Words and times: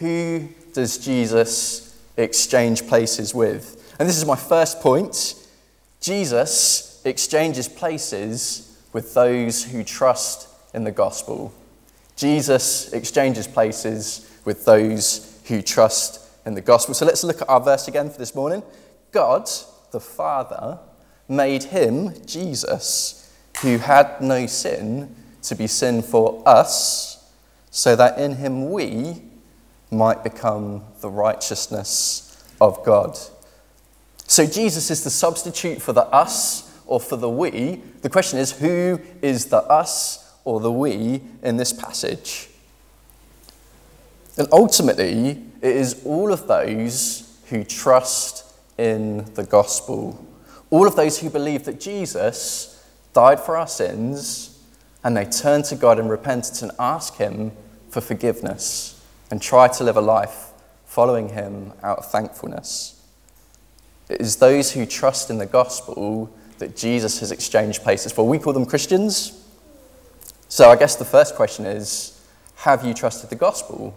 Who 0.00 0.48
does 0.72 0.98
Jesus 0.98 1.98
exchange 2.16 2.86
places 2.86 3.34
with? 3.34 3.94
And 3.98 4.08
this 4.08 4.16
is 4.16 4.24
my 4.24 4.36
first 4.36 4.80
point. 4.80 5.34
Jesus 6.00 7.02
exchanges 7.04 7.68
places 7.68 8.82
with 8.94 9.12
those 9.12 9.62
who 9.62 9.84
trust 9.84 10.48
in 10.74 10.84
the 10.84 10.90
gospel. 10.90 11.52
Jesus 12.16 12.92
exchanges 12.94 13.46
places 13.46 14.38
with 14.46 14.64
those 14.64 15.38
who 15.46 15.60
trust 15.60 16.26
in 16.46 16.54
the 16.54 16.62
gospel. 16.62 16.94
So 16.94 17.04
let's 17.04 17.22
look 17.22 17.42
at 17.42 17.48
our 17.50 17.60
verse 17.60 17.86
again 17.86 18.08
for 18.08 18.18
this 18.18 18.34
morning. 18.34 18.62
God, 19.12 19.50
the 19.90 20.00
Father, 20.00 20.78
made 21.28 21.64
him, 21.64 22.14
Jesus, 22.24 23.30
who 23.60 23.76
had 23.76 24.22
no 24.22 24.46
sin, 24.46 25.14
to 25.42 25.54
be 25.54 25.66
sin 25.66 26.00
for 26.00 26.42
us, 26.46 27.30
so 27.70 27.94
that 27.96 28.18
in 28.18 28.36
him 28.36 28.70
we 28.70 29.22
might 29.90 30.22
become 30.22 30.84
the 31.00 31.10
righteousness 31.10 32.44
of 32.60 32.84
God. 32.84 33.18
So 34.26 34.46
Jesus 34.46 34.90
is 34.90 35.02
the 35.02 35.10
substitute 35.10 35.82
for 35.82 35.92
the 35.92 36.04
us 36.06 36.78
or 36.86 37.00
for 37.00 37.16
the 37.16 37.28
we. 37.28 37.82
The 38.02 38.10
question 38.10 38.38
is 38.38 38.52
who 38.52 39.00
is 39.22 39.46
the 39.46 39.62
us 39.64 40.32
or 40.44 40.60
the 40.60 40.70
we 40.70 41.22
in 41.42 41.56
this 41.56 41.72
passage? 41.72 42.48
And 44.36 44.46
ultimately, 44.52 45.42
it 45.60 45.76
is 45.76 46.02
all 46.04 46.32
of 46.32 46.46
those 46.46 47.38
who 47.48 47.64
trust 47.64 48.44
in 48.78 49.24
the 49.34 49.44
gospel. 49.44 50.24
All 50.70 50.86
of 50.86 50.94
those 50.94 51.18
who 51.18 51.28
believe 51.28 51.64
that 51.64 51.80
Jesus 51.80 52.88
died 53.12 53.40
for 53.40 53.56
our 53.56 53.66
sins 53.66 54.58
and 55.02 55.16
they 55.16 55.24
turn 55.24 55.62
to 55.64 55.74
God 55.74 55.98
in 55.98 56.08
repentance 56.08 56.62
and 56.62 56.70
ask 56.78 57.16
Him 57.16 57.50
for 57.88 58.00
forgiveness 58.00 58.99
and 59.30 59.40
try 59.40 59.68
to 59.68 59.84
live 59.84 59.96
a 59.96 60.00
life 60.00 60.48
following 60.86 61.30
Him 61.30 61.72
out 61.82 61.98
of 61.98 62.10
thankfulness. 62.10 63.00
It 64.08 64.20
is 64.20 64.36
those 64.36 64.72
who 64.72 64.86
trust 64.86 65.30
in 65.30 65.38
the 65.38 65.46
gospel 65.46 66.30
that 66.58 66.76
Jesus 66.76 67.20
has 67.20 67.30
exchanged 67.30 67.82
places 67.82 68.12
for. 68.12 68.26
We 68.26 68.38
call 68.38 68.52
them 68.52 68.66
Christians. 68.66 69.46
So 70.48 70.68
I 70.68 70.76
guess 70.76 70.96
the 70.96 71.04
first 71.04 71.36
question 71.36 71.64
is 71.64 72.20
have 72.56 72.84
you 72.84 72.92
trusted 72.92 73.30
the 73.30 73.36
gospel? 73.36 73.94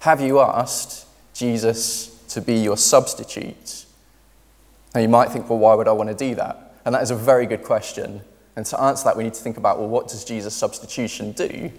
Have 0.00 0.20
you 0.20 0.40
asked 0.40 1.06
Jesus 1.34 2.22
to 2.28 2.40
be 2.40 2.54
your 2.54 2.76
substitute? 2.76 3.84
Now 4.94 5.00
you 5.00 5.08
might 5.08 5.30
think, 5.32 5.50
well, 5.50 5.58
why 5.58 5.74
would 5.74 5.88
I 5.88 5.92
want 5.92 6.10
to 6.10 6.14
do 6.14 6.34
that? 6.36 6.76
And 6.84 6.94
that 6.94 7.02
is 7.02 7.10
a 7.10 7.16
very 7.16 7.46
good 7.46 7.62
question. 7.62 8.20
And 8.56 8.64
to 8.66 8.80
answer 8.80 9.04
that, 9.04 9.16
we 9.16 9.24
need 9.24 9.34
to 9.34 9.42
think 9.42 9.56
about, 9.56 9.78
well, 9.78 9.88
what 9.88 10.08
does 10.08 10.24
Jesus' 10.24 10.54
substitution 10.54 11.32
do? 11.32 11.72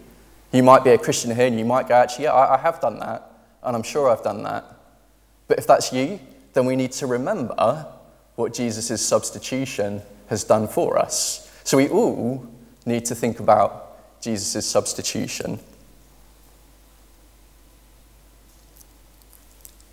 You 0.52 0.64
might 0.64 0.84
be 0.84 0.92
a 0.92 0.98
Christian 0.98 1.36
here 1.36 1.48
and 1.48 1.60
you 1.60 1.66
might 1.66 1.88
go, 1.88 1.96
actually, 1.96 2.26
yeah, 2.26 2.34
I, 2.34 2.56
I 2.56 2.58
have 2.60 2.80
done 2.80 3.00
that, 3.00 3.32
and 3.64 3.76
I'm 3.76 3.84
sure 3.84 4.10
I've 4.10 4.24
done 4.24 4.44
that. 4.44 4.66
But 5.48 5.58
if 5.60 5.68
that's 5.68 5.92
you, 5.92 6.20
then 6.54 6.66
we 6.66 6.76
need 6.76 6.92
to 6.94 7.08
remember 7.08 7.86
what 8.36 8.54
Jesus' 8.54 9.02
substitution 9.06 10.02
has 10.28 10.44
done 10.44 10.68
for 10.68 10.98
us. 10.98 11.52
So 11.64 11.78
we 11.78 11.90
all 11.90 12.48
need 12.86 13.06
to 13.06 13.16
think 13.16 13.40
about 13.40 14.22
Jesus' 14.22 14.66
substitution. 14.66 15.60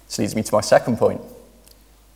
This 0.06 0.19
leads 0.19 0.36
me 0.36 0.42
to 0.42 0.55
my 0.55 0.61
second 0.61 0.98
point. 0.98 1.20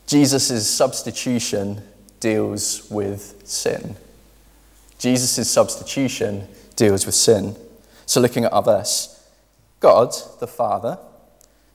Jesus' 0.06 0.68
substitution 0.68 1.82
deals 2.20 2.88
with 2.90 3.42
sin. 3.44 3.96
Jesus' 4.98 5.50
substitution 5.50 6.46
deals 6.76 7.06
with 7.06 7.14
sin. 7.14 7.56
So, 8.06 8.20
looking 8.20 8.44
at 8.44 8.52
our 8.52 8.62
verse, 8.62 9.28
God, 9.80 10.14
the 10.40 10.46
Father, 10.46 10.98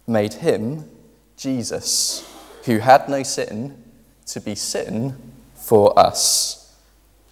made 0.08 0.34
him, 0.34 0.90
Jesus, 1.38 2.28
who 2.66 2.80
had 2.80 3.10
no 3.10 3.24
sin, 3.24 3.84
to 4.28 4.40
be 4.40 4.56
sin 4.56 5.16
for 5.56 5.98
us, 6.00 6.76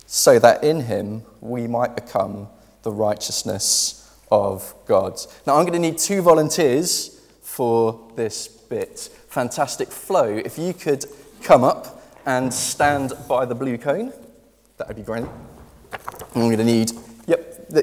so 0.05 0.37
that 0.39 0.63
in 0.63 0.81
him 0.81 1.23
we 1.41 1.67
might 1.67 1.95
become 1.95 2.49
the 2.83 2.91
righteousness 2.91 4.17
of 4.31 4.73
God. 4.85 5.19
Now, 5.47 5.55
I'm 5.55 5.65
going 5.65 5.73
to 5.73 5.79
need 5.79 5.97
two 5.97 6.21
volunteers 6.21 7.19
for 7.41 8.11
this 8.15 8.47
bit. 8.47 9.09
Fantastic 9.27 9.89
Flo. 9.89 10.25
If 10.25 10.57
you 10.57 10.73
could 10.73 11.05
come 11.41 11.63
up 11.63 12.03
and 12.25 12.53
stand 12.53 13.13
by 13.27 13.45
the 13.45 13.55
blue 13.55 13.77
cone, 13.77 14.13
that 14.77 14.87
would 14.87 14.97
be 14.97 15.03
great. 15.03 15.25
I'm 16.35 16.41
going 16.41 16.57
to 16.57 16.63
need, 16.63 16.91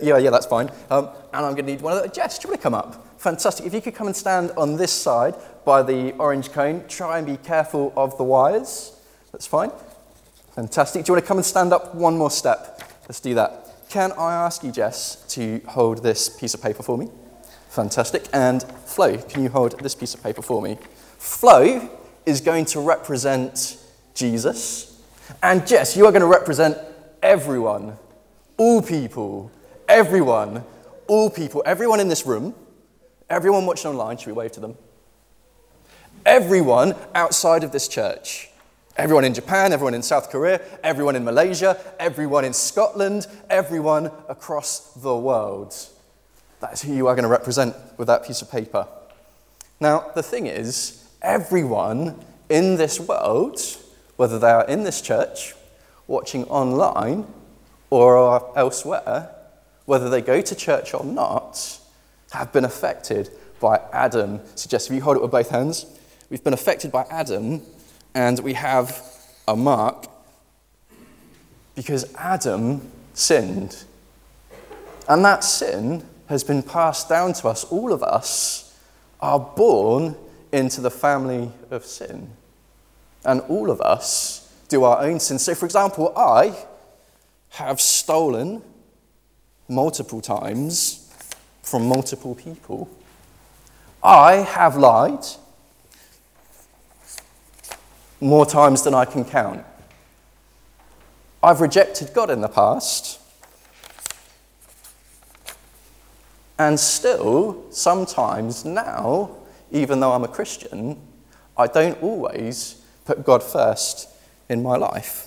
yeah, 0.02 0.18
yeah, 0.18 0.30
that's 0.30 0.46
fine. 0.46 0.70
Um, 0.90 1.08
and 1.32 1.46
I'm 1.46 1.54
going 1.54 1.66
to 1.66 1.72
need 1.72 1.80
one 1.80 1.96
of 1.96 2.02
the, 2.02 2.08
Jess, 2.08 2.38
do 2.38 2.46
you 2.46 2.50
want 2.50 2.60
to 2.60 2.62
come 2.62 2.74
up? 2.74 3.20
Fantastic. 3.20 3.66
If 3.66 3.74
you 3.74 3.80
could 3.80 3.94
come 3.94 4.06
and 4.06 4.16
stand 4.16 4.50
on 4.56 4.76
this 4.76 4.92
side 4.92 5.34
by 5.64 5.82
the 5.82 6.12
orange 6.12 6.52
cone, 6.52 6.84
try 6.88 7.18
and 7.18 7.26
be 7.26 7.36
careful 7.36 7.92
of 7.96 8.16
the 8.18 8.24
wires. 8.24 8.96
That's 9.32 9.46
fine. 9.46 9.70
Fantastic. 10.54 11.04
Do 11.04 11.10
you 11.10 11.14
want 11.14 11.24
to 11.24 11.28
come 11.28 11.38
and 11.38 11.46
stand 11.46 11.72
up 11.72 11.94
one 11.94 12.16
more 12.16 12.30
step? 12.30 12.82
Let's 13.02 13.20
do 13.20 13.34
that. 13.34 13.74
Can 13.88 14.12
I 14.12 14.34
ask 14.34 14.64
you, 14.64 14.72
Jess, 14.72 15.24
to 15.34 15.60
hold 15.68 16.02
this 16.02 16.28
piece 16.28 16.54
of 16.54 16.62
paper 16.62 16.82
for 16.82 16.98
me? 16.98 17.08
Fantastic. 17.68 18.24
And 18.32 18.62
Flo, 18.62 19.18
can 19.18 19.42
you 19.42 19.50
hold 19.50 19.78
this 19.80 19.94
piece 19.94 20.14
of 20.14 20.22
paper 20.22 20.42
for 20.42 20.62
me? 20.62 20.78
Flo 21.18 21.88
is 22.24 22.40
going 22.40 22.64
to 22.66 22.80
represent 22.80 23.78
Jesus. 24.14 25.02
And 25.42 25.66
Jess, 25.66 25.96
you 25.96 26.06
are 26.06 26.12
going 26.12 26.22
to 26.22 26.26
represent 26.26 26.78
everyone, 27.22 27.96
all 28.56 28.80
people, 28.82 29.50
everyone, 29.88 30.64
all 31.06 31.30
people, 31.30 31.62
everyone 31.66 32.00
in 32.00 32.08
this 32.08 32.26
room, 32.26 32.54
everyone 33.30 33.66
watching 33.66 33.90
online. 33.90 34.16
Should 34.16 34.28
we 34.28 34.32
wave 34.32 34.52
to 34.52 34.60
them? 34.60 34.76
Everyone 36.24 36.94
outside 37.14 37.64
of 37.64 37.72
this 37.72 37.88
church. 37.88 38.50
Everyone 38.96 39.24
in 39.24 39.34
Japan, 39.34 39.72
everyone 39.72 39.92
in 39.92 40.02
South 40.02 40.30
Korea, 40.30 40.60
everyone 40.82 41.16
in 41.16 41.24
Malaysia, 41.24 41.78
everyone 41.98 42.46
in 42.46 42.54
Scotland, 42.54 43.26
everyone 43.50 44.10
across 44.28 44.94
the 44.94 45.14
world. 45.14 45.74
That 46.60 46.72
is 46.72 46.82
who 46.82 46.94
you 46.94 47.06
are 47.06 47.14
going 47.14 47.24
to 47.24 47.28
represent 47.28 47.76
with 47.98 48.08
that 48.08 48.24
piece 48.24 48.40
of 48.40 48.50
paper. 48.50 48.88
Now, 49.80 50.10
the 50.14 50.22
thing 50.22 50.46
is, 50.46 51.06
everyone 51.20 52.24
in 52.48 52.76
this 52.76 52.98
world, 52.98 53.60
whether 54.16 54.38
they 54.38 54.50
are 54.50 54.66
in 54.66 54.84
this 54.84 55.02
church, 55.02 55.54
watching 56.06 56.44
online, 56.44 57.26
or 57.90 58.56
elsewhere, 58.56 59.35
whether 59.86 60.10
they 60.10 60.20
go 60.20 60.40
to 60.40 60.54
church 60.54 60.92
or 60.92 61.04
not, 61.04 61.80
have 62.32 62.52
been 62.52 62.64
affected 62.64 63.30
by 63.60 63.80
Adam. 63.92 64.40
Jess, 64.56 64.88
if 64.88 64.92
you 64.92 65.00
hold 65.00 65.16
it 65.16 65.22
with 65.22 65.30
both 65.30 65.50
hands, 65.50 65.86
we've 66.28 66.44
been 66.44 66.52
affected 66.52 66.92
by 66.92 67.06
Adam 67.10 67.62
and 68.14 68.40
we 68.40 68.52
have 68.52 69.02
a 69.48 69.56
mark 69.56 70.06
because 71.74 72.12
Adam 72.16 72.90
sinned. 73.14 73.84
And 75.08 75.24
that 75.24 75.44
sin 75.44 76.04
has 76.28 76.42
been 76.42 76.62
passed 76.62 77.08
down 77.08 77.32
to 77.34 77.48
us. 77.48 77.64
All 77.64 77.92
of 77.92 78.02
us 78.02 78.76
are 79.20 79.38
born 79.38 80.16
into 80.52 80.80
the 80.80 80.90
family 80.90 81.52
of 81.70 81.84
sin. 81.84 82.32
And 83.24 83.40
all 83.42 83.70
of 83.70 83.80
us 83.80 84.52
do 84.68 84.84
our 84.84 85.02
own 85.02 85.20
sin. 85.20 85.38
So, 85.38 85.54
for 85.54 85.66
example, 85.66 86.12
I 86.16 86.56
have 87.50 87.80
stolen 87.80 88.62
multiple 89.68 90.20
times 90.20 91.12
from 91.62 91.86
multiple 91.86 92.34
people. 92.34 92.88
I 94.02 94.36
have 94.36 94.76
lied 94.76 95.24
more 98.20 98.46
times 98.46 98.82
than 98.82 98.94
I 98.94 99.04
can 99.04 99.24
count. 99.24 99.64
I've 101.42 101.60
rejected 101.60 102.12
God 102.14 102.30
in 102.30 102.40
the 102.40 102.48
past. 102.48 103.20
And 106.58 106.80
still, 106.80 107.64
sometimes 107.70 108.64
now, 108.64 109.30
even 109.70 110.00
though 110.00 110.12
I'm 110.12 110.24
a 110.24 110.28
Christian, 110.28 110.98
I 111.56 111.66
don't 111.66 112.02
always 112.02 112.82
put 113.04 113.24
God 113.24 113.42
first 113.42 114.08
in 114.48 114.62
my 114.62 114.76
life. 114.76 115.25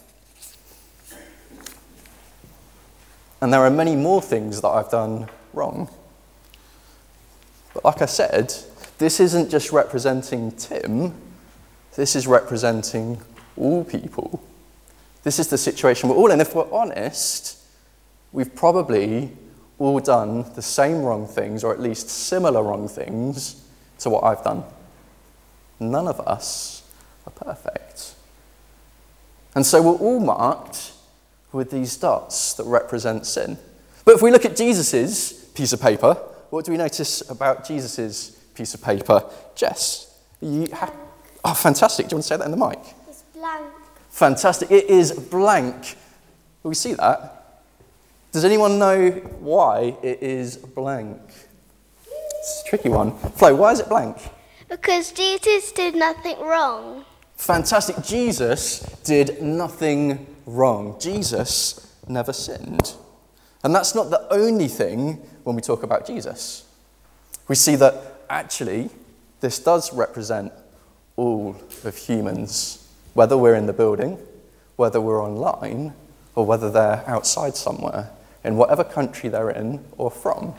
And 3.41 3.53
there 3.53 3.61
are 3.61 3.69
many 3.69 3.95
more 3.95 4.21
things 4.21 4.61
that 4.61 4.67
I've 4.67 4.91
done 4.91 5.29
wrong. 5.53 5.89
But 7.73 7.85
like 7.85 8.01
I 8.01 8.05
said, 8.05 8.53
this 8.97 9.19
isn't 9.19 9.49
just 9.49 9.71
representing 9.71 10.51
Tim, 10.51 11.13
this 11.95 12.15
is 12.15 12.27
representing 12.27 13.21
all 13.55 13.83
people. 13.83 14.43
This 15.23 15.39
is 15.39 15.47
the 15.47 15.57
situation 15.57 16.09
we're 16.09 16.15
all 16.15 16.31
in. 16.31 16.41
If 16.41 16.55
we're 16.55 16.71
honest, 16.71 17.57
we've 18.31 18.53
probably 18.55 19.31
all 19.77 19.99
done 19.99 20.45
the 20.55 20.61
same 20.61 21.01
wrong 21.01 21.27
things, 21.27 21.63
or 21.63 21.73
at 21.73 21.79
least 21.79 22.09
similar 22.09 22.63
wrong 22.63 22.87
things, 22.87 23.63
to 23.99 24.09
what 24.09 24.23
I've 24.23 24.43
done. 24.43 24.63
None 25.79 26.07
of 26.07 26.19
us 26.21 26.83
are 27.25 27.31
perfect. 27.31 28.15
And 29.55 29.65
so 29.65 29.81
we're 29.81 29.97
all 29.97 30.19
marked 30.19 30.91
with 31.51 31.71
these 31.71 31.97
dots 31.97 32.53
that 32.53 32.65
represent 32.65 33.25
sin. 33.25 33.57
But 34.05 34.15
if 34.15 34.21
we 34.21 34.31
look 34.31 34.45
at 34.45 34.55
Jesus' 34.55 35.33
piece 35.49 35.73
of 35.73 35.81
paper, 35.81 36.13
what 36.49 36.65
do 36.65 36.71
we 36.71 36.77
notice 36.77 37.27
about 37.29 37.65
Jesus' 37.65 38.39
piece 38.59 38.73
of 38.73 38.81
paper. 38.83 39.23
Jess, 39.55 40.13
you 40.41 40.67
ha- 40.73 40.91
oh, 41.45 41.53
fantastic. 41.53 42.07
Do 42.07 42.13
you 42.13 42.17
want 42.17 42.23
to 42.25 42.27
say 42.27 42.35
that 42.35 42.43
in 42.43 42.51
the 42.51 42.57
mic? 42.57 42.79
It's 43.07 43.21
blank. 43.33 43.65
Fantastic. 44.09 44.69
It 44.69 44.89
is 44.89 45.13
blank. 45.13 45.95
We 46.63 46.75
see 46.75 46.93
that? 46.95 47.61
Does 48.33 48.43
anyone 48.43 48.77
know 48.77 49.11
why 49.39 49.95
it 50.03 50.21
is 50.21 50.57
blank? 50.57 51.21
It's 52.05 52.63
a 52.65 52.69
tricky 52.69 52.89
one. 52.89 53.17
Flo, 53.17 53.55
why 53.55 53.71
is 53.71 53.79
it 53.79 53.87
blank? 53.87 54.17
Because 54.67 55.13
Jesus 55.13 55.71
did 55.71 55.95
nothing 55.95 56.37
wrong. 56.41 57.05
Fantastic. 57.39 58.03
Jesus 58.03 58.81
did 59.05 59.41
nothing 59.41 60.27
wrong. 60.45 60.97
Jesus 60.99 61.95
never 62.05 62.33
sinned. 62.33 62.93
And 63.63 63.73
that's 63.73 63.95
not 63.95 64.09
the 64.09 64.27
only 64.29 64.67
thing 64.67 65.13
when 65.45 65.55
we 65.55 65.61
talk 65.61 65.81
about 65.81 66.05
Jesus. 66.05 66.65
We 67.47 67.55
see 67.55 67.75
that 67.77 67.95
actually 68.29 68.89
this 69.39 69.57
does 69.57 69.93
represent 69.93 70.51
all 71.15 71.55
of 71.85 71.97
humans, 71.97 72.85
whether 73.13 73.37
we're 73.37 73.55
in 73.55 73.67
the 73.67 73.73
building, 73.73 74.19
whether 74.75 74.99
we're 74.99 75.23
online, 75.23 75.93
or 76.35 76.45
whether 76.45 76.69
they're 76.69 77.03
outside 77.07 77.55
somewhere, 77.55 78.11
in 78.43 78.57
whatever 78.57 78.83
country 78.83 79.29
they're 79.29 79.49
in 79.49 79.83
or 79.97 80.11
from. 80.11 80.53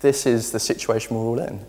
This 0.00 0.24
is 0.24 0.52
the 0.52 0.60
situation 0.60 1.16
we're 1.16 1.22
all 1.22 1.40
in. 1.40 1.66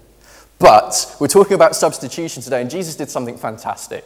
But 0.59 1.15
we're 1.19 1.27
talking 1.27 1.53
about 1.53 1.75
substitution 1.75 2.43
today, 2.43 2.61
and 2.61 2.69
Jesus 2.69 2.95
did 2.95 3.09
something 3.09 3.35
fantastic. 3.35 4.05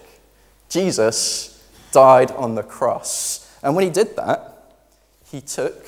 Jesus 0.72 1.62
died 1.92 2.32
on 2.32 2.56
the 2.56 2.64
cross. 2.64 3.60
And 3.62 3.76
when 3.76 3.84
he 3.84 3.92
did 3.92 4.16
that, 4.16 4.74
he 5.30 5.42
took 5.42 5.86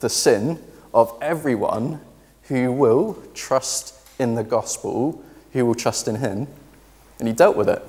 the 0.00 0.08
sin 0.08 0.58
of 0.94 1.16
everyone 1.20 2.00
who 2.44 2.72
will 2.72 3.22
trust 3.34 3.94
in 4.18 4.34
the 4.34 4.42
gospel, 4.42 5.22
who 5.52 5.66
will 5.66 5.74
trust 5.74 6.08
in 6.08 6.16
him, 6.16 6.48
and 7.18 7.28
he 7.28 7.34
dealt 7.34 7.56
with 7.56 7.68
it. 7.68 7.82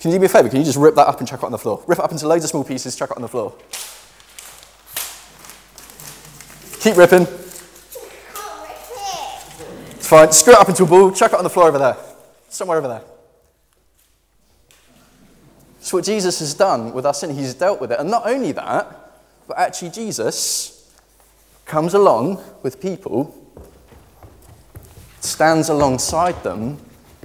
Can 0.00 0.10
you 0.10 0.16
do 0.16 0.20
me 0.20 0.26
a 0.26 0.28
favour? 0.28 0.48
Can 0.48 0.58
you 0.58 0.64
just 0.64 0.78
rip 0.78 0.94
that 0.94 1.06
up 1.06 1.20
and 1.20 1.28
chuck 1.28 1.42
it 1.42 1.46
on 1.46 1.52
the 1.52 1.58
floor? 1.58 1.84
Rip 1.86 1.98
it 1.98 2.04
up 2.04 2.10
into 2.10 2.26
loads 2.26 2.44
of 2.44 2.50
small 2.50 2.64
pieces, 2.64 2.96
chuck 2.96 3.10
it 3.10 3.16
on 3.16 3.22
the 3.22 3.28
floor. 3.28 3.54
Keep 6.80 6.96
ripping. 6.96 7.26
It's 9.90 10.08
fine. 10.08 10.32
Screw 10.32 10.54
it 10.54 10.58
up 10.58 10.68
into 10.68 10.82
a 10.82 10.86
ball, 10.86 11.12
chuck 11.12 11.32
it 11.32 11.36
on 11.36 11.44
the 11.44 11.50
floor 11.50 11.68
over 11.68 11.78
there. 11.78 11.96
Somewhere 12.48 12.78
over 12.78 12.88
there. 12.88 13.11
It's 15.82 15.92
what 15.92 16.04
Jesus 16.04 16.38
has 16.38 16.54
done 16.54 16.92
with 16.92 17.04
our 17.04 17.12
sin. 17.12 17.34
He's 17.34 17.54
dealt 17.54 17.80
with 17.80 17.90
it. 17.90 17.98
And 17.98 18.08
not 18.08 18.24
only 18.24 18.52
that, 18.52 19.18
but 19.48 19.58
actually, 19.58 19.90
Jesus 19.90 20.88
comes 21.64 21.92
along 21.92 22.40
with 22.62 22.80
people, 22.80 23.36
stands 25.18 25.68
alongside 25.68 26.40
them, 26.44 26.78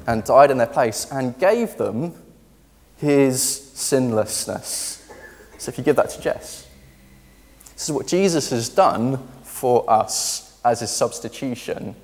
and 0.08 0.24
died 0.24 0.50
in 0.50 0.58
their 0.58 0.66
place, 0.66 1.06
and 1.12 1.38
gave 1.38 1.78
them 1.78 2.16
his 2.98 3.44
sinlessness. 3.76 5.08
So 5.60 5.70
if 5.70 5.78
you 5.78 5.84
give 5.84 5.98
that 5.98 6.10
to 6.10 6.20
Jess, 6.20 6.68
this 7.74 7.90
is 7.90 7.92
what 7.92 8.08
Jesus 8.08 8.50
has 8.50 8.70
done 8.70 9.20
for 9.44 9.88
us 9.88 10.60
as 10.66 10.80
his 10.80 10.90
substitution. 10.90 11.96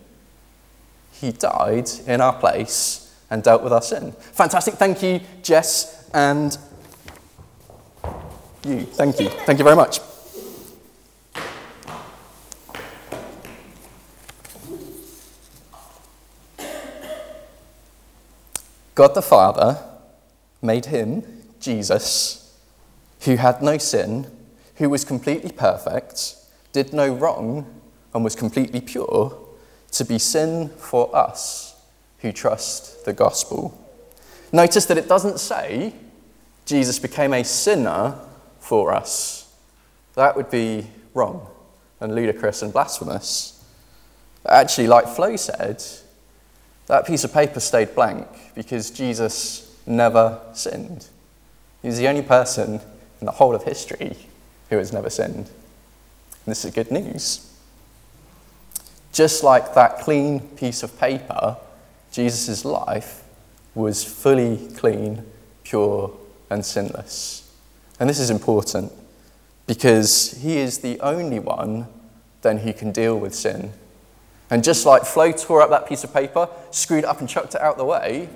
He 1.14 1.32
died 1.32 1.90
in 2.06 2.22
our 2.22 2.34
place 2.34 3.03
and 3.34 3.42
dealt 3.42 3.64
with 3.64 3.74
our 3.74 3.82
sin. 3.82 4.12
Fantastic. 4.12 4.76
Thank 4.76 5.02
you, 5.02 5.20
Jess, 5.42 6.08
and 6.14 6.56
you. 8.64 8.82
Thank 8.82 9.20
you. 9.20 9.30
Thank 9.30 9.58
you 9.58 9.64
very 9.64 9.76
much. 9.76 10.00
God 18.94 19.16
the 19.16 19.24
Father 19.24 19.84
made 20.62 20.86
him, 20.86 21.24
Jesus, 21.60 22.56
who 23.22 23.38
had 23.38 23.64
no 23.64 23.80
sin, 23.80 24.28
who 24.76 24.92
was 24.92 25.04
completely 25.04 25.52
perfect, 25.52 26.36
did 26.72 26.94
no 26.94 27.12
wrong, 27.12 27.82
and 28.14 28.24
was 28.24 28.36
completely 28.36 28.80
pure, 28.80 29.36
to 29.90 30.06
be 30.06 30.20
sin 30.20 30.70
for 30.78 31.16
us 31.16 31.73
who 32.24 32.32
trust 32.32 33.06
the 33.06 33.14
gospel. 33.14 33.78
Notice 34.52 34.86
that 34.86 34.98
it 34.98 35.08
doesn't 35.08 35.40
say 35.40 35.94
Jesus 36.66 36.98
became 36.98 37.34
a 37.34 37.44
sinner 37.44 38.16
for 38.60 38.94
us. 38.94 39.54
That 40.16 40.36
would 40.36 40.50
be 40.50 40.88
wrong 41.14 41.48
and 42.00 42.16
ludicrous 42.16 42.62
and 42.62 42.72
blasphemous. 42.74 43.64
But 44.42 44.54
actually, 44.54 44.88
like 44.88 45.08
Flo 45.08 45.36
said, 45.36 45.84
that 46.88 47.06
piece 47.06 47.24
of 47.24 47.34
paper 47.34 47.60
stayed 47.60 47.94
blank 47.94 48.28
because 48.56 48.90
Jesus 48.90 49.78
never 49.86 50.40
sinned. 50.54 51.08
He's 51.82 51.98
the 51.98 52.08
only 52.08 52.22
person 52.22 52.80
in 53.20 53.26
the 53.26 53.32
whole 53.32 53.54
of 53.54 53.64
history 53.64 54.16
who 54.70 54.78
has 54.78 54.94
never 54.94 55.10
sinned. 55.10 55.50
And 56.46 56.52
this 56.52 56.64
is 56.64 56.72
good 56.72 56.90
news. 56.90 57.50
Just 59.12 59.44
like 59.44 59.74
that 59.74 60.00
clean 60.00 60.40
piece 60.40 60.84
of 60.84 60.98
paper, 60.98 61.58
Jesus' 62.14 62.64
life 62.64 63.24
was 63.74 64.04
fully 64.04 64.70
clean, 64.76 65.26
pure, 65.64 66.16
and 66.52 66.64
sinless. 66.64 67.52
And 68.00 68.08
this 68.08 68.20
is 68.20 68.30
important 68.30 68.92
because 69.66 70.40
he 70.44 70.58
is 70.58 70.80
the 70.80 71.00
only 71.00 71.40
one 71.40 71.88
then 72.44 72.60
who 72.60 72.72
can 72.72 72.92
deal 72.92 73.20
with 73.20 73.34
sin. 73.34 73.74
And 74.52 74.64
just 74.64 74.86
like 74.86 75.06
Flo 75.06 75.32
tore 75.32 75.64
up 75.64 75.72
that 75.72 75.88
piece 75.88 76.04
of 76.04 76.14
paper, 76.14 76.48
screwed 76.70 77.04
it 77.04 77.08
up 77.08 77.20
and 77.20 77.28
chucked 77.28 77.56
it 77.56 77.62
out 77.62 77.78
the 77.78 77.86
way, 77.86 78.30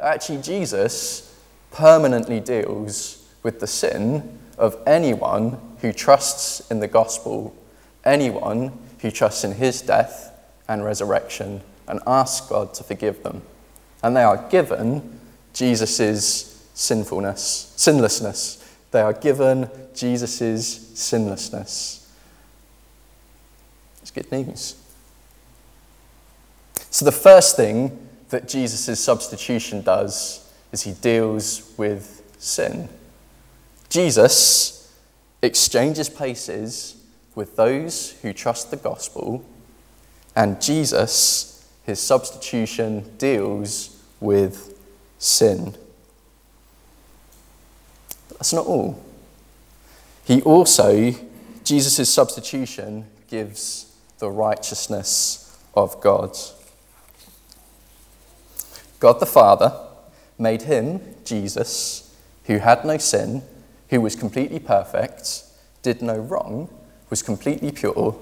actually 0.00 0.40
Jesus 0.40 1.36
permanently 1.72 2.38
deals 2.38 3.26
with 3.42 3.58
the 3.58 3.66
sin 3.66 4.38
of 4.56 4.80
anyone 4.86 5.58
who 5.80 5.92
trusts 5.92 6.70
in 6.70 6.78
the 6.78 6.86
gospel, 6.86 7.52
anyone 8.04 8.78
who 9.00 9.10
trusts 9.10 9.42
in 9.42 9.52
his 9.52 9.82
death 9.82 10.30
and 10.68 10.84
resurrection 10.84 11.62
and 11.86 12.00
ask 12.06 12.48
God 12.48 12.74
to 12.74 12.84
forgive 12.84 13.22
them. 13.22 13.42
And 14.02 14.16
they 14.16 14.22
are 14.22 14.48
given 14.50 15.20
Jesus' 15.52 16.68
sinfulness, 16.74 17.72
sinlessness. 17.76 18.60
They 18.90 19.00
are 19.00 19.12
given 19.12 19.68
Jesus' 19.94 20.90
sinlessness. 20.94 22.00
It's 24.02 24.10
good 24.10 24.30
news. 24.30 24.76
So, 26.90 27.04
the 27.04 27.12
first 27.12 27.56
thing 27.56 28.08
that 28.28 28.48
Jesus' 28.48 29.00
substitution 29.00 29.82
does 29.82 30.48
is 30.72 30.82
he 30.82 30.92
deals 30.92 31.72
with 31.76 32.22
sin. 32.38 32.88
Jesus 33.88 34.92
exchanges 35.42 36.08
places 36.08 36.96
with 37.34 37.56
those 37.56 38.12
who 38.22 38.32
trust 38.32 38.70
the 38.70 38.76
gospel, 38.76 39.44
and 40.36 40.60
Jesus, 40.60 41.53
his 41.84 42.00
substitution, 42.00 43.04
deals 43.18 44.02
with 44.20 44.78
sin. 45.18 45.76
But 48.28 48.38
that's 48.38 48.52
not 48.52 48.66
all. 48.66 49.00
He 50.24 50.40
also, 50.42 51.14
Jesus' 51.62 52.08
substitution, 52.08 53.06
gives 53.28 53.94
the 54.18 54.30
righteousness 54.30 55.58
of 55.74 56.00
God. 56.00 56.36
God 58.98 59.20
the 59.20 59.26
Father 59.26 59.78
made 60.38 60.62
him, 60.62 61.00
Jesus, 61.24 62.16
who 62.44 62.58
had 62.58 62.84
no 62.86 62.96
sin, 62.96 63.42
who 63.90 64.00
was 64.00 64.16
completely 64.16 64.58
perfect, 64.58 65.42
did 65.82 66.00
no 66.00 66.16
wrong, 66.16 66.70
was 67.10 67.22
completely 67.22 67.70
pure, 67.70 68.16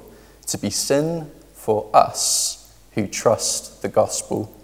to 0.48 0.58
be 0.58 0.70
sin 0.70 1.30
for 1.54 1.88
us 1.94 2.61
who 2.92 3.06
trust 3.06 3.82
the 3.82 3.88
gospel. 3.88 4.54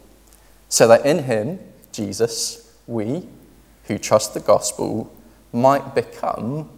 So 0.68 0.86
that 0.88 1.06
in 1.06 1.24
him, 1.24 1.60
Jesus, 1.92 2.76
we 2.86 3.26
who 3.84 3.98
trust 3.98 4.34
the 4.34 4.40
gospel 4.40 5.12
might 5.52 5.94
become 5.94 6.68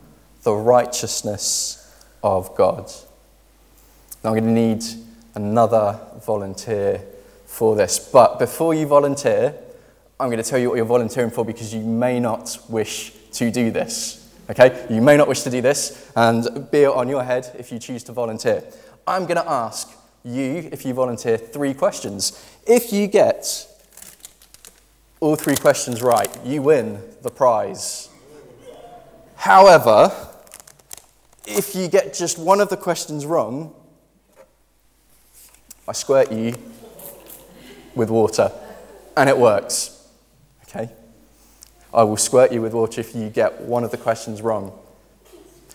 the 0.43 0.55
righteousness 0.55 1.77
of 2.23 2.55
God. 2.57 2.91
Now 4.23 4.31
I'm 4.31 4.39
going 4.39 4.55
to 4.55 4.61
need 4.61 4.85
another 5.35 5.99
volunteer 6.25 7.03
for 7.47 7.75
this. 7.75 7.99
But 7.99 8.39
before 8.39 8.75
you 8.75 8.87
volunteer, 8.87 9.55
I'm 10.19 10.29
going 10.29 10.43
to 10.43 10.49
tell 10.49 10.59
you 10.59 10.69
what 10.69 10.77
you're 10.77 10.85
volunteering 10.85 11.31
for 11.31 11.45
because 11.45 11.75
you 11.75 11.81
may 11.81 12.21
not 12.21 12.59
wish 12.69 13.13
to 13.33 13.51
do 13.51 13.71
this. 13.71 14.33
Okay? 14.51 14.87
You 14.91 15.01
may 15.01 15.17
not 15.17 15.29
wish 15.29 15.43
to 15.43 15.51
do 15.51 15.61
this, 15.61 16.11
and 16.17 16.71
be 16.71 16.81
it 16.83 16.91
on 16.91 17.09
your 17.09 17.23
head 17.23 17.51
if 17.59 17.73
you 17.73 17.79
choose 17.79 18.03
to 18.05 18.13
volunteer. 18.13 18.63
I'm 19.07 19.23
going 19.23 19.37
to 19.37 19.49
ask 19.49 19.91
you, 20.25 20.69
if 20.73 20.85
you 20.85 20.95
volunteer, 20.95 21.37
three 21.37 21.75
questions. 21.75 22.45
If 22.67 22.93
you 22.93 23.07
get 23.07 23.67
all 25.21 25.37
three 25.37 25.57
questions 25.57 26.03
right, 26.03 26.31
you 26.45 26.63
win 26.63 27.03
the 27.23 27.31
prize. 27.31 28.09
However, 29.37 30.13
if 31.47 31.75
you 31.75 31.89
get 31.89 32.15
just 32.15 32.39
one 32.39 32.61
of 32.61 32.69
the 32.69 32.77
questions 32.77 33.27
wrong, 33.27 33.75
I 35.89 35.93
squirt 35.93 36.31
you 36.31 36.55
with 37.95 38.11
water, 38.11 38.53
and 39.17 39.29
it 39.29 39.37
works. 39.37 40.07
Okay? 40.65 40.91
I 41.93 42.05
will 42.05 42.17
squirt 42.17 42.53
you 42.53 42.63
with 42.63 42.73
water 42.73 43.01
if 43.01 43.15
you 43.15 43.29
get 43.29 43.61
one 43.63 43.83
of 43.83 43.91
the 43.91 43.97
questions 43.97 44.41
wrong. 44.43 44.79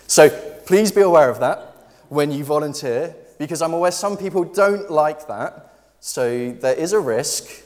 So 0.08 0.30
please 0.66 0.92
be 0.92 1.02
aware 1.02 1.30
of 1.30 1.40
that 1.40 1.90
when 2.10 2.32
you 2.32 2.44
volunteer, 2.44 3.16
because 3.38 3.62
I'm 3.62 3.74
aware 3.74 3.92
some 3.92 4.18
people 4.18 4.44
don't 4.44 4.90
like 4.90 5.28
that. 5.28 5.74
So 6.00 6.52
there 6.52 6.74
is 6.76 6.94
a 6.94 7.00
risk. 7.00 7.64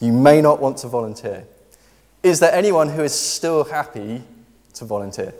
You 0.00 0.12
may 0.12 0.40
not 0.40 0.60
want 0.60 0.78
to 0.78 0.88
volunteer. 0.88 1.44
Is 2.22 2.40
there 2.40 2.52
anyone 2.52 2.88
who 2.88 3.02
is 3.02 3.14
still 3.14 3.64
happy 3.64 4.22
to 4.74 4.84
volunteer? 4.84 5.32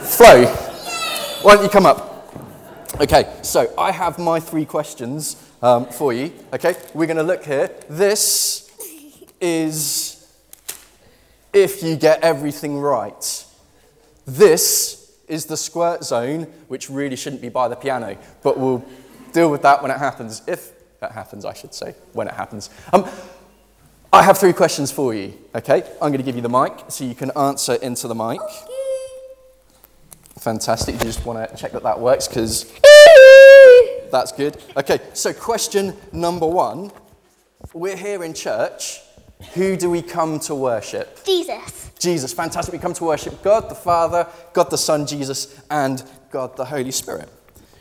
Flo, 0.00 0.46
why 1.42 1.54
don't 1.54 1.64
you 1.64 1.70
come 1.70 1.86
up? 1.86 2.10
Okay, 3.00 3.34
so 3.42 3.72
I 3.76 3.90
have 3.90 4.18
my 4.18 4.38
three 4.38 4.64
questions 4.64 5.36
um, 5.62 5.86
for 5.86 6.12
you. 6.12 6.32
Okay, 6.52 6.76
we're 6.94 7.06
going 7.06 7.16
to 7.16 7.22
look 7.22 7.44
here. 7.44 7.70
This 7.88 8.70
is 9.40 10.32
if 11.52 11.82
you 11.82 11.96
get 11.96 12.22
everything 12.22 12.78
right. 12.78 13.44
This 14.26 15.01
is 15.28 15.46
the 15.46 15.56
squirt 15.56 16.04
zone, 16.04 16.42
which 16.68 16.90
really 16.90 17.16
shouldn't 17.16 17.42
be 17.42 17.48
by 17.48 17.68
the 17.68 17.76
piano, 17.76 18.16
but 18.42 18.58
we'll 18.58 18.84
deal 19.32 19.50
with 19.50 19.62
that 19.62 19.82
when 19.82 19.90
it 19.90 19.98
happens. 19.98 20.42
If 20.46 20.72
that 21.00 21.12
happens, 21.12 21.44
I 21.44 21.52
should 21.52 21.74
say, 21.74 21.94
when 22.12 22.28
it 22.28 22.34
happens. 22.34 22.70
Um, 22.92 23.08
I 24.12 24.22
have 24.22 24.36
three 24.38 24.52
questions 24.52 24.92
for 24.92 25.14
you, 25.14 25.32
okay? 25.54 25.82
I'm 26.02 26.10
going 26.10 26.18
to 26.18 26.22
give 26.22 26.36
you 26.36 26.42
the 26.42 26.48
mic 26.48 26.72
so 26.88 27.04
you 27.04 27.14
can 27.14 27.30
answer 27.36 27.74
into 27.74 28.08
the 28.08 28.14
mic. 28.14 28.40
Fantastic. 30.38 30.96
You 30.96 31.00
just 31.00 31.24
want 31.24 31.48
to 31.48 31.56
check 31.56 31.72
that 31.72 31.82
that 31.84 32.00
works 32.00 32.26
because 32.26 32.72
that's 34.10 34.32
good. 34.32 34.56
Okay, 34.76 34.98
so 35.14 35.32
question 35.32 35.96
number 36.12 36.46
one. 36.46 36.90
We're 37.72 37.96
here 37.96 38.24
in 38.24 38.34
church. 38.34 39.00
Who 39.54 39.76
do 39.76 39.90
we 39.90 40.02
come 40.02 40.38
to 40.40 40.54
worship? 40.54 41.24
Jesus. 41.24 41.90
Jesus. 41.98 42.32
Fantastic. 42.32 42.72
We 42.72 42.78
come 42.78 42.94
to 42.94 43.04
worship 43.04 43.42
God 43.42 43.68
the 43.68 43.74
Father, 43.74 44.26
God 44.52 44.70
the 44.70 44.78
Son, 44.78 45.06
Jesus, 45.06 45.60
and 45.70 46.02
God 46.30 46.56
the 46.56 46.64
Holy 46.64 46.90
Spirit. 46.90 47.28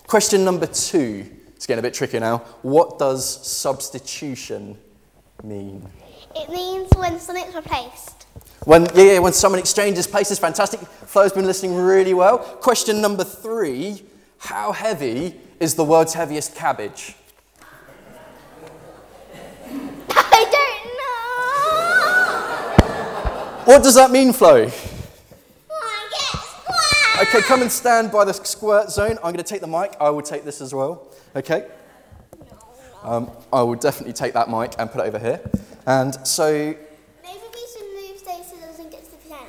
Question 0.08 0.44
number 0.44 0.68
two. 0.68 1.26
It's 1.56 1.66
getting 1.66 1.80
a 1.80 1.84
bit 1.84 1.94
tricky 1.94 2.20
now. 2.20 2.40
What 2.64 2.98
does 3.00 3.26
substitution 3.48 4.78
mean? 5.44 5.88
It 6.36 6.50
means 6.50 6.90
when 6.96 7.20
something's 7.20 7.54
replaced. 7.56 8.26
When, 8.66 8.86
yeah, 8.96 9.14
yeah, 9.14 9.20
when 9.20 9.34
someone 9.34 9.60
exchanges 9.60 10.08
places, 10.08 10.40
fantastic. 10.40 10.80
Flo's 10.82 11.34
been 11.34 11.46
listening 11.46 11.76
really 11.76 12.14
well. 12.14 12.40
Question 12.40 13.02
number 13.02 13.24
three 13.24 14.04
How 14.38 14.72
heavy 14.72 15.40
is 15.60 15.76
the 15.76 15.84
world's 15.84 16.14
heaviest 16.14 16.56
cabbage? 16.56 17.16
What 23.66 23.84
does 23.84 23.96
that 23.96 24.12
mean, 24.12 24.34
Flo? 24.34 24.56
I 24.56 24.60
get 24.60 24.70
square. 24.70 24.88
Okay, 27.22 27.42
come 27.42 27.62
and 27.62 27.72
stand 27.72 28.12
by 28.12 28.26
the 28.26 28.34
squirt 28.34 28.90
zone. 28.90 29.18
I'm 29.18 29.34
going 29.34 29.38
to 29.38 29.44
take 29.44 29.62
the 29.62 29.68
mic. 29.68 29.96
I 30.00 30.10
will 30.10 30.24
take 30.24 30.44
this 30.44 30.62
as 30.62 30.74
well. 30.74 31.08
Okay? 31.36 31.68
Um, 33.04 33.30
I 33.54 33.62
will 33.62 33.76
definitely 33.76 34.14
take 34.14 34.34
that 34.34 34.50
mic 34.50 34.74
and 34.78 34.92
put 34.92 35.06
it 35.06 35.08
over 35.08 35.20
here. 35.20 35.40
And 35.86 36.16
so, 36.28 36.52
Maybe 36.52 36.78
we 37.24 37.68
should 37.72 38.10
move 38.10 38.18
Stacey 38.18 38.44
so 38.50 38.56
it 38.58 38.62
doesn't 38.68 38.92
get 38.92 39.06
to 39.06 39.12
the 39.12 39.18
piano. 39.18 39.46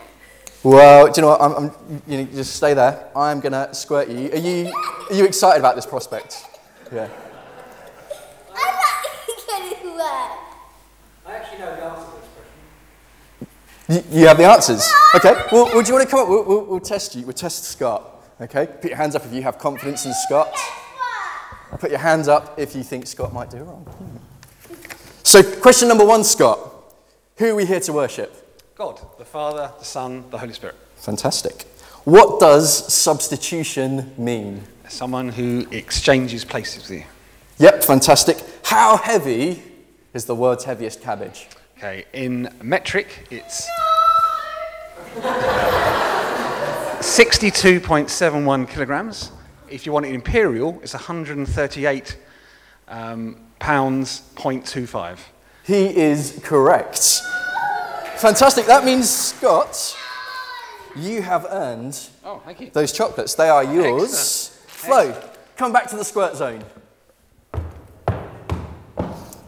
well, 0.63 1.07
do 1.11 1.21
you 1.21 1.23
know 1.23 1.29
what? 1.29 1.41
I'm, 1.41 1.53
I'm, 1.55 1.71
you 2.07 2.19
know, 2.19 2.25
just 2.33 2.55
stay 2.57 2.75
there. 2.75 3.09
I'm 3.17 3.41
going 3.41 3.53
to 3.53 3.75
squirt 3.75 4.09
you. 4.09 4.31
Are 4.31 4.37
you, 4.37 4.73
are 5.11 5.15
you 5.15 5.25
excited 5.25 5.59
about 5.59 5.75
this 5.77 5.87
prospect? 5.87 6.45
Yeah. 6.93 7.09
I'm 8.55 8.57
not 8.57 9.05
getting 9.49 9.97
wet. 9.97 10.31
I 11.27 11.35
actually 11.35 11.59
know 11.61 11.75
the 11.77 11.85
answer 11.85 12.05
to 12.05 12.11
this 12.21 12.29
question. 12.35 13.49
You, 13.89 14.03
you 14.11 14.27
have 14.27 14.39
the 14.39 14.45
answers? 14.45 14.91
Okay. 15.15 15.35
Well, 15.53 15.67
well, 15.67 15.83
do 15.83 15.89
you 15.89 15.95
want 15.95 16.09
to 16.09 16.11
come 16.11 16.21
up? 16.21 16.29
We'll, 16.31 16.43
we'll, 16.43 16.65
we'll 16.65 16.81
test 16.81 17.15
you. 17.15 17.27
We'll 17.27 17.35
test 17.35 17.65
Scott. 17.65 18.25
Okay? 18.41 18.67
Put 18.67 18.85
your 18.89 18.97
hands 18.97 19.15
up 19.15 19.27
if 19.27 19.33
you 19.35 19.43
have 19.43 19.59
confidence 19.59 20.07
in 20.07 20.15
Scott. 20.15 20.57
Put 21.79 21.91
your 21.91 21.99
hands 21.99 22.29
up 22.29 22.59
if 22.59 22.75
you 22.75 22.83
think 22.83 23.07
Scott 23.07 23.35
might 23.35 23.51
do 23.51 23.59
it 23.59 23.65
wrong. 23.65 23.87
So, 25.23 25.43
question 25.61 25.89
number 25.89 26.07
one, 26.07 26.25
Scott. 26.25 26.59
Who 27.37 27.51
are 27.51 27.55
we 27.55 27.67
here 27.67 27.81
to 27.81 27.93
worship? 27.93 28.75
God, 28.75 29.01
the 29.19 29.25
Father, 29.27 29.71
the 29.79 29.85
Son, 29.85 30.25
the 30.31 30.39
Holy 30.39 30.55
Spirit. 30.55 30.77
Fantastic. 30.97 31.63
What 32.05 32.41
does 32.41 32.93
substitution 32.93 34.13
mean? 34.17 34.63
Someone 34.89 35.29
who 35.29 35.67
exchanges 35.71 36.45
places 36.45 36.89
with 36.89 37.01
you. 37.01 37.05
Yep, 37.59 37.85
fantastic. 37.85 38.39
How 38.65 38.97
heavy 38.97 39.63
is 40.15 40.25
the 40.25 40.35
world's 40.35 40.65
heaviest 40.65 41.03
cabbage? 41.03 41.49
Okay, 41.83 42.05
in 42.13 42.49
metric, 42.63 43.27
it's 43.33 43.67
62.71 47.01 48.69
kilograms. 48.69 49.33
If 49.69 49.85
you 49.85 49.91
want 49.91 50.07
it 50.07 50.11
in 50.11 50.15
imperial, 50.15 50.79
it's 50.81 50.95
138 50.95 52.19
um, 52.87 53.37
pounds, 53.59 54.23
0.25. 54.37 55.19
He 55.65 55.97
is 55.97 56.39
correct. 56.45 57.21
Fantastic. 58.19 58.67
That 58.67 58.85
means, 58.85 59.11
Scott, 59.11 59.99
you 60.95 61.21
have 61.23 61.47
earned 61.51 61.99
Oh, 62.25 62.41
you. 62.61 62.71
those 62.73 62.93
chocolates. 62.93 63.35
They 63.35 63.49
are 63.49 63.65
yours. 63.65 64.51
Flo, 64.69 65.21
come 65.57 65.73
back 65.73 65.89
to 65.91 65.97
the 65.97 66.05
squirt 66.05 66.37
zone. 66.37 66.63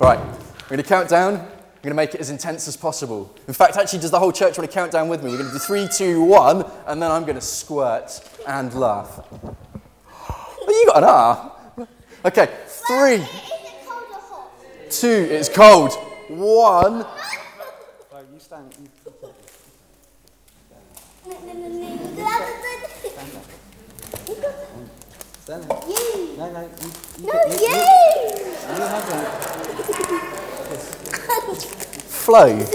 Right, 0.01 0.19
we're 0.19 0.69
going 0.69 0.83
to 0.83 0.83
count 0.83 1.09
down. 1.09 1.54
We're 1.85 1.91
going 1.91 1.97
to 1.99 2.03
make 2.03 2.15
it 2.15 2.21
as 2.23 2.31
intense 2.31 2.67
as 2.67 2.79
possible. 2.79 3.31
In 3.47 3.53
fact, 3.53 3.77
actually, 3.77 3.99
does 3.99 4.11
the 4.11 4.19
whole 4.19 4.33
church 4.33 4.57
want 4.57 4.71
to 4.71 4.75
count 4.75 4.91
down 4.91 5.11
with 5.11 5.23
me? 5.23 5.31
We're 5.31 5.37
going 5.37 5.51
to 5.51 5.53
do 5.53 5.59
three, 5.59 5.87
two, 5.87 6.23
one, 6.23 6.65
and 6.87 7.03
then 7.03 7.11
I'm 7.11 7.25
going 7.25 7.35
to 7.35 7.43
squirt 7.43 8.27
and 8.49 8.73
laugh. 8.73 9.21
Oh, 10.67 10.71
you 10.71 10.87
got 10.87 10.97
an 10.97 11.05
R. 11.05 11.53
Okay, 12.25 12.49
three, 12.87 13.17
it 13.17 13.29
cold 13.87 14.51
two, 14.89 15.29
it's 15.31 15.51
cold. 15.51 15.93
One, 16.31 17.05
you 18.33 18.41
stand. 18.41 18.75
No, 21.27 21.39
no, 21.39 21.53
no, 21.53 21.69
no. 21.69 21.97
The 22.15 22.23
other 22.23 22.47
stand 25.43 25.65
side. 25.65 25.85
You. 25.87 26.37
No, 26.39 26.51
no, 26.51 26.61
you, 26.63 26.71
No, 27.27 27.35
you. 27.61 27.77
Flo, 28.75 30.25
We 30.31 30.44
though. 32.27 32.67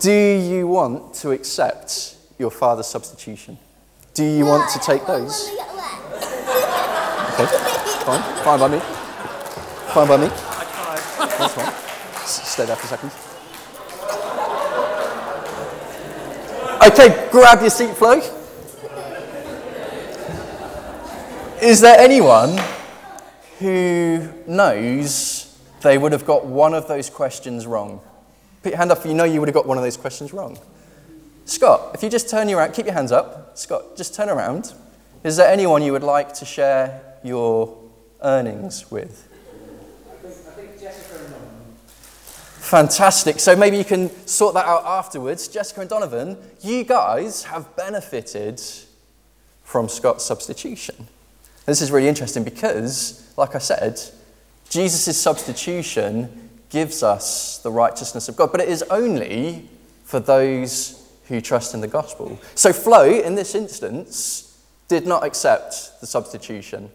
do 0.00 0.12
you 0.12 0.66
want 0.66 1.14
to 1.14 1.30
accept 1.32 2.16
your 2.38 2.50
father's 2.50 2.86
substitution? 2.86 3.58
Do 4.14 4.24
you 4.24 4.46
want 4.46 4.70
to 4.72 4.78
take 4.78 5.06
those? 5.06 5.48
we 5.50 5.56
get 5.56 5.74
wet. 5.74 5.94
Okay, 7.40 7.46
fine, 8.04 8.22
fine 8.44 8.58
by 8.58 8.68
me. 8.68 8.78
Fine 9.92 10.08
by 10.08 10.16
me. 10.16 10.28
That's 11.38 11.54
fine. 11.54 11.72
Stay 12.26 12.66
there 12.66 12.76
for 12.76 12.84
a 12.84 12.88
second. 12.88 13.12
Okay, 16.92 17.28
grab 17.30 17.60
your 17.60 17.70
seat, 17.70 17.94
Flo. 17.96 18.20
Is 21.60 21.80
there 21.80 21.98
anyone 21.98 22.56
who 23.58 24.28
knows 24.46 25.47
they 25.82 25.98
would 25.98 26.12
have 26.12 26.24
got 26.24 26.46
one 26.46 26.74
of 26.74 26.88
those 26.88 27.10
questions 27.10 27.66
wrong? 27.66 28.00
Put 28.62 28.70
your 28.70 28.78
hand 28.78 28.90
up 28.90 28.98
if 28.98 29.06
you 29.06 29.14
know 29.14 29.24
you 29.24 29.40
would 29.40 29.48
have 29.48 29.54
got 29.54 29.66
one 29.66 29.78
of 29.78 29.84
those 29.84 29.96
questions 29.96 30.32
wrong. 30.32 30.58
Scott, 31.44 31.92
if 31.94 32.02
you 32.02 32.10
just 32.10 32.28
turn 32.28 32.48
you 32.48 32.58
around, 32.58 32.72
keep 32.72 32.86
your 32.86 32.94
hands 32.94 33.12
up. 33.12 33.56
Scott, 33.56 33.96
just 33.96 34.14
turn 34.14 34.28
around. 34.28 34.74
Is 35.24 35.36
there 35.36 35.48
anyone 35.48 35.82
you 35.82 35.92
would 35.92 36.02
like 36.02 36.34
to 36.34 36.44
share 36.44 37.00
your 37.24 37.76
earnings 38.22 38.90
with? 38.90 39.24
Fantastic. 42.68 43.40
So 43.40 43.56
maybe 43.56 43.78
you 43.78 43.84
can 43.84 44.10
sort 44.26 44.52
that 44.52 44.66
out 44.66 44.84
afterwards. 44.84 45.48
Jessica 45.48 45.80
and 45.80 45.88
Donovan, 45.88 46.36
you 46.60 46.84
guys 46.84 47.44
have 47.44 47.74
benefited 47.76 48.60
from 49.64 49.88
Scott's 49.88 50.24
substitution. 50.24 51.08
This 51.64 51.80
is 51.80 51.90
really 51.90 52.08
interesting 52.08 52.44
because, 52.44 53.32
like 53.38 53.54
I 53.54 53.58
said, 53.58 53.98
Jesus' 54.70 55.16
substitution 55.20 56.50
gives 56.68 57.02
us 57.02 57.58
the 57.58 57.70
righteousness 57.70 58.28
of 58.28 58.36
God, 58.36 58.52
but 58.52 58.60
it 58.60 58.68
is 58.68 58.82
only 58.84 59.68
for 60.04 60.20
those 60.20 61.10
who 61.28 61.40
trust 61.40 61.74
in 61.74 61.80
the 61.80 61.88
gospel. 61.88 62.38
So, 62.54 62.72
Flo, 62.72 63.04
in 63.04 63.34
this 63.34 63.54
instance, 63.54 64.62
did 64.88 65.06
not 65.06 65.24
accept 65.24 66.00
the 66.00 66.06
substitution. 66.06 66.90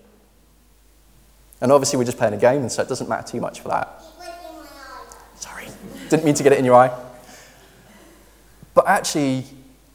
And 1.62 1.72
obviously, 1.72 1.98
we're 1.98 2.06
just 2.06 2.18
playing 2.18 2.34
a 2.34 2.38
game, 2.38 2.62
and 2.62 2.72
so 2.72 2.82
it 2.82 2.90
doesn't 2.90 3.10
matter 3.10 3.28
too 3.28 3.42
much 3.42 3.62
for 3.62 3.70
that. 3.70 4.04
Sorry, 5.36 5.68
didn't 6.10 6.26
mean 6.26 6.34
to 6.36 6.44
get 6.44 6.52
it 6.52 6.60
in 6.60 6.66
your 6.66 6.76
eye. 6.76 6.92
But 8.74 8.88
actually, 8.88 9.46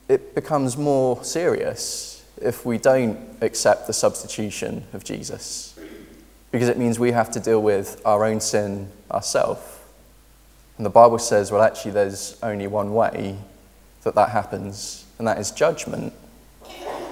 it 0.09 0.35
becomes 0.35 0.77
more 0.77 1.23
serious 1.25 2.25
if 2.41 2.65
we 2.65 2.79
don't 2.79 3.19
accept 3.41 3.87
the 3.87 3.93
substitution 3.93 4.85
of 4.93 5.05
Jesus. 5.05 5.78
Because 6.51 6.69
it 6.69 6.79
means 6.79 6.99
we 6.99 7.13
have 7.13 7.31
to 7.33 7.41
deal 7.41 7.61
with 7.61 8.01
our 8.05 8.25
own 8.25 8.41
sin 8.41 8.91
ourselves. 9.11 9.79
And 10.77 10.87
the 10.87 10.91
Bible 10.91 11.19
says, 11.19 11.51
well, 11.51 11.63
actually, 11.63 11.91
there's 11.91 12.39
only 12.43 12.67
one 12.67 12.95
way 12.95 13.37
that 14.05 14.15
that 14.15 14.31
happens, 14.31 15.05
and 15.19 15.27
that 15.27 15.39
is 15.39 15.51
judgment 15.51 16.13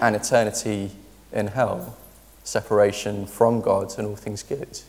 and 0.01 0.15
eternity 0.15 0.93
in 1.33 1.49
hell, 1.49 1.97
separation 2.45 3.27
from 3.27 3.61
God 3.61 3.93
and 3.99 4.07
all 4.07 4.17
things 4.17 4.43
good. 4.43 4.81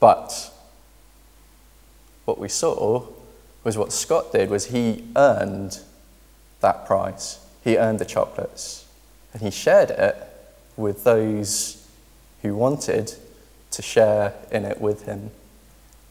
But 0.00 0.52
what 2.24 2.38
we 2.38 2.48
saw 2.48 3.06
was 3.64 3.76
what 3.76 3.92
Scott 3.92 4.32
did 4.32 4.50
was 4.50 4.66
he 4.66 5.04
earned 5.16 5.80
that 6.60 6.86
prize. 6.86 7.38
He 7.62 7.76
earned 7.76 7.98
the 7.98 8.04
chocolates 8.04 8.86
and 9.32 9.42
he 9.42 9.50
shared 9.50 9.90
it 9.90 10.16
with 10.76 11.04
those 11.04 11.85
who 12.42 12.54
wanted 12.54 13.14
to 13.70 13.82
share 13.82 14.34
in 14.50 14.64
it 14.64 14.80
with 14.80 15.04
him, 15.04 15.30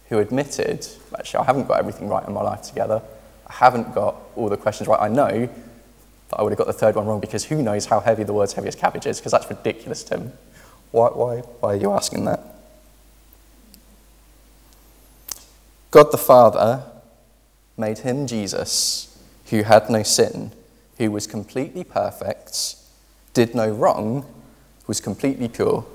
who 0.09 0.19
admitted, 0.19 0.87
actually, 1.17 1.39
I 1.39 1.43
haven't 1.45 1.67
got 1.67 1.79
everything 1.79 2.07
right 2.07 2.25
in 2.27 2.33
my 2.33 2.41
life 2.41 2.61
together. 2.61 3.01
I 3.47 3.53
haven't 3.53 3.93
got 3.93 4.15
all 4.35 4.49
the 4.49 4.57
questions 4.57 4.87
right. 4.87 4.99
I 5.01 5.07
know 5.07 5.47
that 6.29 6.39
I 6.39 6.41
would 6.43 6.51
have 6.51 6.57
got 6.57 6.67
the 6.67 6.73
third 6.73 6.95
one 6.95 7.05
wrong 7.05 7.19
because 7.19 7.45
who 7.45 7.61
knows 7.61 7.85
how 7.85 7.99
heavy 7.99 8.23
the 8.23 8.33
words 8.33 8.53
heavy 8.53 8.67
as 8.67 8.75
cabbage 8.75 9.05
is, 9.05 9.19
because 9.19 9.31
that's 9.31 9.49
ridiculous, 9.49 10.03
Tim. 10.03 10.33
Why, 10.91 11.07
why, 11.09 11.37
why 11.37 11.73
are 11.73 11.75
you 11.75 11.91
asking 11.91 12.25
that? 12.25 12.39
God 15.91 16.11
the 16.11 16.17
Father 16.17 16.83
made 17.77 17.99
him 17.99 18.27
Jesus, 18.27 19.17
who 19.49 19.63
had 19.63 19.89
no 19.89 20.03
sin, 20.03 20.51
who 20.97 21.11
was 21.11 21.27
completely 21.27 21.83
perfect, 21.83 22.75
did 23.33 23.55
no 23.55 23.69
wrong, 23.69 24.25
was 24.87 24.99
completely 24.99 25.47
pure, 25.47 25.85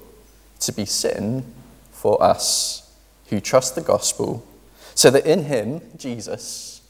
to 0.61 0.73
be 0.73 0.85
sin 0.85 1.45
for 1.91 2.23
us 2.23 2.95
who 3.29 3.41
trust 3.41 3.75
the 3.75 3.81
gospel, 3.81 4.47
so 4.95 5.11
that 5.11 5.27
in 5.27 5.45
him, 5.45 5.81
Jesus, 5.97 6.83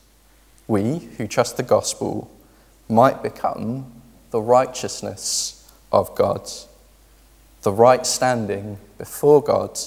we 0.67 0.99
who 1.19 1.27
trust 1.27 1.57
the 1.57 1.63
gospel 1.63 2.31
might 2.89 3.23
become 3.23 3.93
the 4.31 4.41
righteousness 4.41 5.71
of 5.93 6.15
God, 6.15 6.49
the 7.63 7.73
right 7.73 8.07
standing 8.07 8.79
before 8.99 9.43
God 9.43 9.79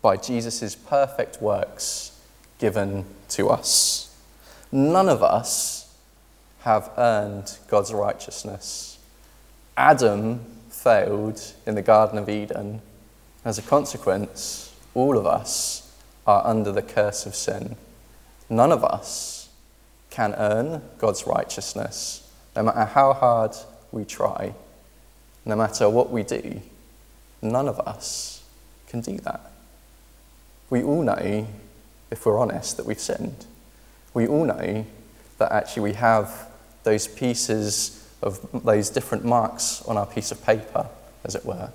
by 0.00 0.16
Jesus' 0.16 0.74
perfect 0.74 1.42
works 1.42 2.18
given 2.58 3.04
to 3.30 3.48
us. 3.48 4.16
None 4.70 5.08
of 5.08 5.22
us 5.22 5.94
have 6.60 6.90
earned 6.96 7.58
God's 7.68 7.92
righteousness. 7.92 8.98
Adam 9.76 10.44
failed 10.68 11.54
in 11.66 11.74
the 11.74 11.82
Garden 11.82 12.18
of 12.18 12.28
Eden. 12.28 12.80
As 13.48 13.56
a 13.56 13.62
consequence, 13.62 14.74
all 14.92 15.16
of 15.16 15.24
us 15.24 15.90
are 16.26 16.46
under 16.46 16.70
the 16.70 16.82
curse 16.82 17.24
of 17.24 17.34
sin. 17.34 17.76
None 18.50 18.70
of 18.70 18.84
us 18.84 19.48
can 20.10 20.34
earn 20.34 20.82
God's 20.98 21.26
righteousness, 21.26 22.30
no 22.54 22.64
matter 22.64 22.84
how 22.84 23.14
hard 23.14 23.52
we 23.90 24.04
try, 24.04 24.52
no 25.46 25.56
matter 25.56 25.88
what 25.88 26.10
we 26.10 26.24
do. 26.24 26.60
None 27.40 27.68
of 27.68 27.80
us 27.80 28.44
can 28.86 29.00
do 29.00 29.16
that. 29.16 29.50
We 30.68 30.82
all 30.82 31.02
know, 31.02 31.46
if 32.10 32.26
we're 32.26 32.38
honest, 32.38 32.76
that 32.76 32.84
we've 32.84 33.00
sinned. 33.00 33.46
We 34.12 34.26
all 34.26 34.44
know 34.44 34.84
that 35.38 35.52
actually 35.52 35.84
we 35.84 35.92
have 35.94 36.50
those 36.82 37.08
pieces 37.08 38.06
of 38.20 38.46
those 38.52 38.90
different 38.90 39.24
marks 39.24 39.80
on 39.88 39.96
our 39.96 40.04
piece 40.04 40.30
of 40.32 40.44
paper, 40.44 40.86
as 41.24 41.34
it 41.34 41.46
were. 41.46 41.70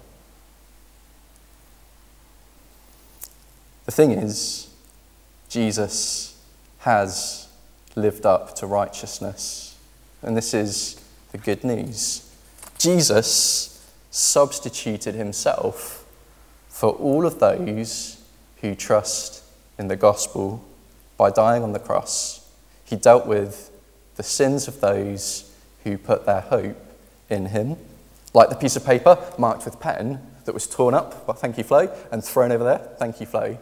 Thing 3.94 4.12
is, 4.12 4.70
Jesus 5.50 6.40
has 6.80 7.48
lived 7.96 8.26
up 8.26 8.56
to 8.56 8.68
righteousness, 8.68 9.77
and 10.22 10.36
this 10.36 10.53
is 10.53 11.00
the 11.32 11.38
good 11.38 11.64
news. 11.64 12.29
Jesus 12.77 13.92
substituted 14.12 15.16
himself 15.16 16.06
for 16.70 16.92
all 16.92 17.25
of 17.25 17.40
those 17.40 18.22
who 18.62 18.75
trust 18.75 19.44
in 19.77 19.88
the 19.88 19.96
gospel 19.96 20.64
by 21.18 21.29
dying 21.29 21.64
on 21.64 21.74
the 21.74 21.79
cross. 21.79 22.50
He 22.84 22.96
dealt 22.96 23.25
with 23.25 23.72
the 24.16 24.24
sins 24.24 24.68
of 24.68 24.82
those 24.82 25.51
who 25.84 25.98
put 25.98 26.25
their 26.25 26.42
hope 26.42 26.77
in 27.29 27.48
him. 27.48 27.77
Like 28.34 28.50
the 28.50 28.56
piece 28.56 28.75
of 28.75 28.86
paper 28.86 29.18
marked 29.38 29.66
with 29.66 29.79
pen 29.79 30.20
that 30.46 30.53
was 30.53 30.68
torn 30.68 30.94
up 30.94 31.25
by 31.25 31.34
Thank 31.34 31.58
You 31.58 31.64
Flo 31.64 31.96
and 32.12 32.24
thrown 32.24 32.51
over 32.51 32.64
there. 32.64 32.79
Thank 32.98 33.20
you, 33.20 33.25
Flo. 33.25 33.58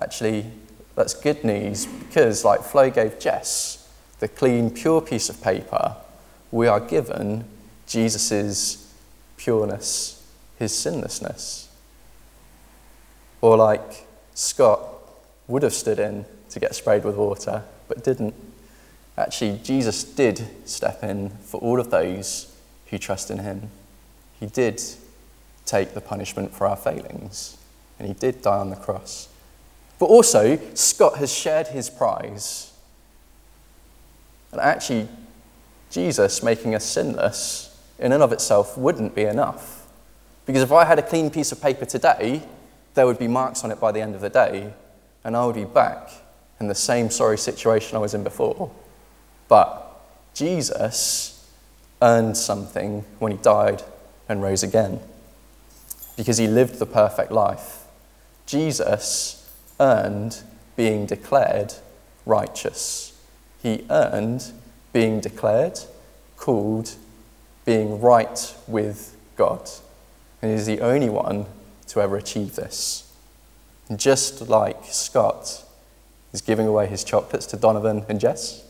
Actually, 0.00 0.46
that's 0.94 1.14
good 1.14 1.44
news 1.44 1.86
because, 1.86 2.44
like 2.44 2.62
Flo 2.62 2.90
gave 2.90 3.18
Jess 3.18 3.88
the 4.20 4.28
clean, 4.28 4.70
pure 4.70 5.00
piece 5.00 5.28
of 5.28 5.42
paper, 5.42 5.96
we 6.50 6.66
are 6.66 6.80
given 6.80 7.44
Jesus' 7.86 8.92
pureness, 9.36 10.22
his 10.58 10.72
sinlessness. 10.72 11.68
Or 13.40 13.56
like 13.56 14.06
Scott 14.34 14.82
would 15.48 15.62
have 15.62 15.74
stood 15.74 15.98
in 15.98 16.24
to 16.50 16.60
get 16.60 16.74
sprayed 16.74 17.04
with 17.04 17.16
water, 17.16 17.64
but 17.88 18.02
didn't. 18.04 18.34
Actually, 19.18 19.60
Jesus 19.62 20.02
did 20.04 20.46
step 20.64 21.02
in 21.04 21.30
for 21.30 21.60
all 21.60 21.78
of 21.78 21.90
those 21.90 22.56
who 22.86 22.98
trust 22.98 23.30
in 23.30 23.38
him. 23.38 23.70
He 24.40 24.46
did 24.46 24.82
take 25.66 25.94
the 25.94 26.00
punishment 26.00 26.54
for 26.54 26.66
our 26.66 26.76
failings, 26.76 27.56
and 27.98 28.08
he 28.08 28.14
did 28.14 28.42
die 28.42 28.58
on 28.58 28.70
the 28.70 28.76
cross. 28.76 29.28
But 29.98 30.06
also, 30.06 30.58
Scott 30.74 31.18
has 31.18 31.32
shared 31.32 31.68
his 31.68 31.88
prize. 31.88 32.72
And 34.52 34.60
actually, 34.60 35.08
Jesus 35.90 36.42
making 36.42 36.74
us 36.74 36.84
sinless 36.84 37.76
in 37.98 38.12
and 38.12 38.22
of 38.22 38.32
itself 38.32 38.76
wouldn't 38.76 39.14
be 39.14 39.22
enough. 39.22 39.86
Because 40.46 40.62
if 40.62 40.72
I 40.72 40.84
had 40.84 40.98
a 40.98 41.02
clean 41.02 41.30
piece 41.30 41.52
of 41.52 41.62
paper 41.62 41.84
today, 41.84 42.42
there 42.94 43.06
would 43.06 43.18
be 43.18 43.28
marks 43.28 43.64
on 43.64 43.70
it 43.70 43.80
by 43.80 43.92
the 43.92 44.00
end 44.00 44.14
of 44.14 44.20
the 44.20 44.30
day, 44.30 44.72
and 45.22 45.36
I 45.36 45.46
would 45.46 45.54
be 45.54 45.64
back 45.64 46.10
in 46.60 46.68
the 46.68 46.74
same 46.74 47.10
sorry 47.10 47.38
situation 47.38 47.96
I 47.96 48.00
was 48.00 48.14
in 48.14 48.22
before. 48.22 48.70
But 49.48 50.00
Jesus 50.34 51.48
earned 52.02 52.36
something 52.36 53.04
when 53.18 53.32
he 53.32 53.38
died 53.38 53.82
and 54.28 54.42
rose 54.42 54.62
again 54.62 55.00
because 56.16 56.38
he 56.38 56.46
lived 56.46 56.78
the 56.78 56.86
perfect 56.86 57.32
life. 57.32 57.84
Jesus 58.46 59.43
earned 59.80 60.42
being 60.76 61.06
declared 61.06 61.74
righteous. 62.26 63.18
He 63.62 63.84
earned 63.90 64.52
being 64.92 65.20
declared, 65.20 65.80
called, 66.36 66.94
being 67.64 68.00
right 68.00 68.54
with 68.66 69.16
God. 69.36 69.68
And 70.42 70.50
he 70.50 70.56
is 70.56 70.66
the 70.66 70.80
only 70.80 71.08
one 71.08 71.46
to 71.88 72.00
ever 72.00 72.16
achieve 72.16 72.56
this. 72.56 73.12
And 73.88 73.98
just 73.98 74.48
like 74.48 74.84
Scott 74.84 75.64
is 76.32 76.40
giving 76.40 76.66
away 76.66 76.86
his 76.86 77.04
chocolates 77.04 77.46
to 77.46 77.56
Donovan 77.56 78.04
and 78.08 78.20
Jess, 78.20 78.64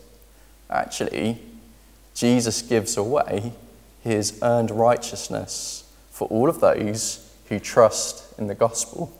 actually, 0.71 1.41
Jesus 2.15 2.63
gives 2.63 2.97
away 2.97 3.53
his 4.03 4.39
earned 4.43 4.71
righteousness 4.71 5.85
for 6.11 6.29
all 6.29 6.49
of 6.49 6.61
those 6.61 7.29
who 7.49 7.59
trust 7.59 8.39
in 8.39 8.47
the 8.47 8.55
gospel. 8.55 9.19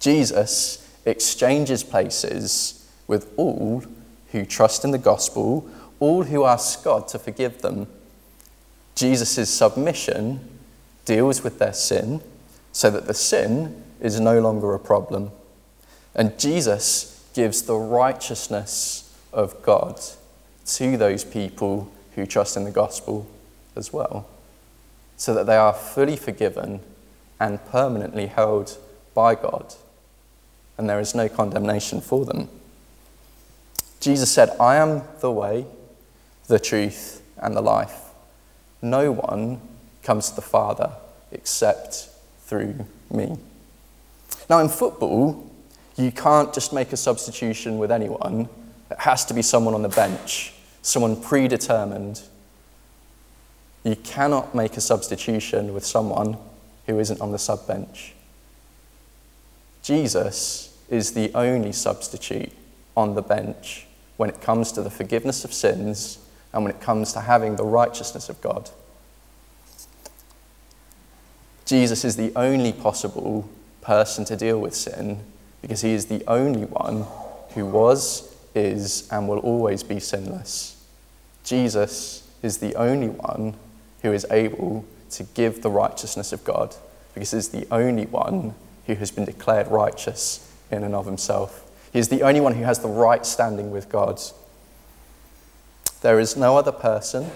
Jesus 0.00 0.86
exchanges 1.04 1.82
places 1.82 2.88
with 3.06 3.32
all 3.36 3.82
who 4.32 4.44
trust 4.44 4.84
in 4.84 4.90
the 4.90 4.98
gospel, 4.98 5.68
all 6.00 6.24
who 6.24 6.44
ask 6.44 6.84
God 6.84 7.08
to 7.08 7.18
forgive 7.18 7.62
them. 7.62 7.86
Jesus' 8.94 9.48
submission 9.48 10.40
deals 11.04 11.42
with 11.42 11.58
their 11.58 11.72
sin 11.72 12.20
so 12.72 12.90
that 12.90 13.06
the 13.06 13.14
sin 13.14 13.82
is 14.00 14.20
no 14.20 14.38
longer 14.40 14.74
a 14.74 14.78
problem. 14.78 15.30
And 16.14 16.38
Jesus 16.38 17.24
gives 17.34 17.62
the 17.62 17.76
righteousness 17.76 19.16
of 19.32 19.62
God 19.62 20.00
to 20.66 20.96
those 20.96 21.24
people 21.24 21.90
who 22.14 22.26
trust 22.26 22.56
in 22.56 22.64
the 22.64 22.70
gospel 22.70 23.26
as 23.76 23.92
well, 23.92 24.28
so 25.16 25.32
that 25.34 25.46
they 25.46 25.56
are 25.56 25.72
fully 25.72 26.16
forgiven 26.16 26.80
and 27.40 27.64
permanently 27.66 28.26
held 28.26 28.76
by 29.14 29.34
God, 29.34 29.74
and 30.78 30.88
there 30.88 31.00
is 31.00 31.14
no 31.14 31.28
condemnation 31.28 32.00
for 32.00 32.24
them. 32.24 32.48
Jesus 34.00 34.30
said, 34.30 34.50
I 34.60 34.76
am 34.76 35.02
the 35.20 35.30
way, 35.30 35.66
the 36.46 36.60
truth, 36.60 37.20
and 37.36 37.54
the 37.56 37.60
life. 37.60 37.96
No 38.80 39.10
one 39.12 39.60
comes 40.02 40.30
to 40.30 40.36
the 40.36 40.42
Father 40.42 40.92
except 41.32 42.08
through 42.42 42.86
me. 43.10 43.36
Now, 44.48 44.60
in 44.60 44.68
football, 44.68 45.50
you 45.96 46.12
can't 46.12 46.54
just 46.54 46.72
make 46.72 46.92
a 46.92 46.96
substitution 46.96 47.78
with 47.78 47.90
anyone. 47.90 48.48
It 48.90 49.00
has 49.00 49.24
to 49.26 49.34
be 49.34 49.42
someone 49.42 49.74
on 49.74 49.82
the 49.82 49.88
bench, 49.88 50.54
someone 50.80 51.20
predetermined. 51.20 52.22
You 53.82 53.96
cannot 53.96 54.54
make 54.54 54.76
a 54.76 54.80
substitution 54.80 55.74
with 55.74 55.84
someone 55.84 56.38
who 56.86 56.98
isn't 57.00 57.20
on 57.20 57.32
the 57.32 57.38
sub 57.38 57.66
bench. 57.66 58.14
Jesus 59.82 60.67
is 60.88 61.12
the 61.12 61.30
only 61.34 61.72
substitute 61.72 62.52
on 62.96 63.14
the 63.14 63.22
bench 63.22 63.86
when 64.16 64.28
it 64.28 64.40
comes 64.40 64.72
to 64.72 64.82
the 64.82 64.90
forgiveness 64.90 65.44
of 65.44 65.52
sins 65.52 66.18
and 66.52 66.64
when 66.64 66.74
it 66.74 66.80
comes 66.80 67.12
to 67.12 67.20
having 67.20 67.56
the 67.56 67.64
righteousness 67.64 68.28
of 68.28 68.40
God. 68.40 68.70
Jesus 71.64 72.04
is 72.04 72.16
the 72.16 72.32
only 72.34 72.72
possible 72.72 73.48
person 73.82 74.24
to 74.24 74.36
deal 74.36 74.58
with 74.58 74.74
sin 74.74 75.20
because 75.60 75.82
he 75.82 75.92
is 75.92 76.06
the 76.06 76.24
only 76.26 76.64
one 76.64 77.04
who 77.54 77.66
was, 77.66 78.34
is, 78.54 79.08
and 79.10 79.28
will 79.28 79.38
always 79.38 79.82
be 79.82 80.00
sinless. 80.00 80.82
Jesus 81.44 82.26
is 82.42 82.58
the 82.58 82.74
only 82.74 83.08
one 83.08 83.54
who 84.02 84.12
is 84.12 84.26
able 84.30 84.84
to 85.10 85.24
give 85.24 85.62
the 85.62 85.70
righteousness 85.70 86.32
of 86.32 86.44
God 86.44 86.74
because 87.14 87.32
he 87.32 87.38
is 87.38 87.50
the 87.50 87.66
only 87.70 88.06
one 88.06 88.54
who 88.86 88.94
has 88.94 89.10
been 89.10 89.24
declared 89.24 89.68
righteous 89.68 90.47
in 90.70 90.84
and 90.84 90.94
of 90.94 91.06
himself. 91.06 91.64
He 91.92 91.98
is 91.98 92.08
the 92.08 92.22
only 92.22 92.40
one 92.40 92.54
who 92.54 92.64
has 92.64 92.80
the 92.80 92.88
right 92.88 93.24
standing 93.24 93.70
with 93.70 93.88
God. 93.88 94.20
There 96.00 96.20
is 96.20 96.36
no 96.36 96.56
other 96.56 96.72
person, 96.72 97.30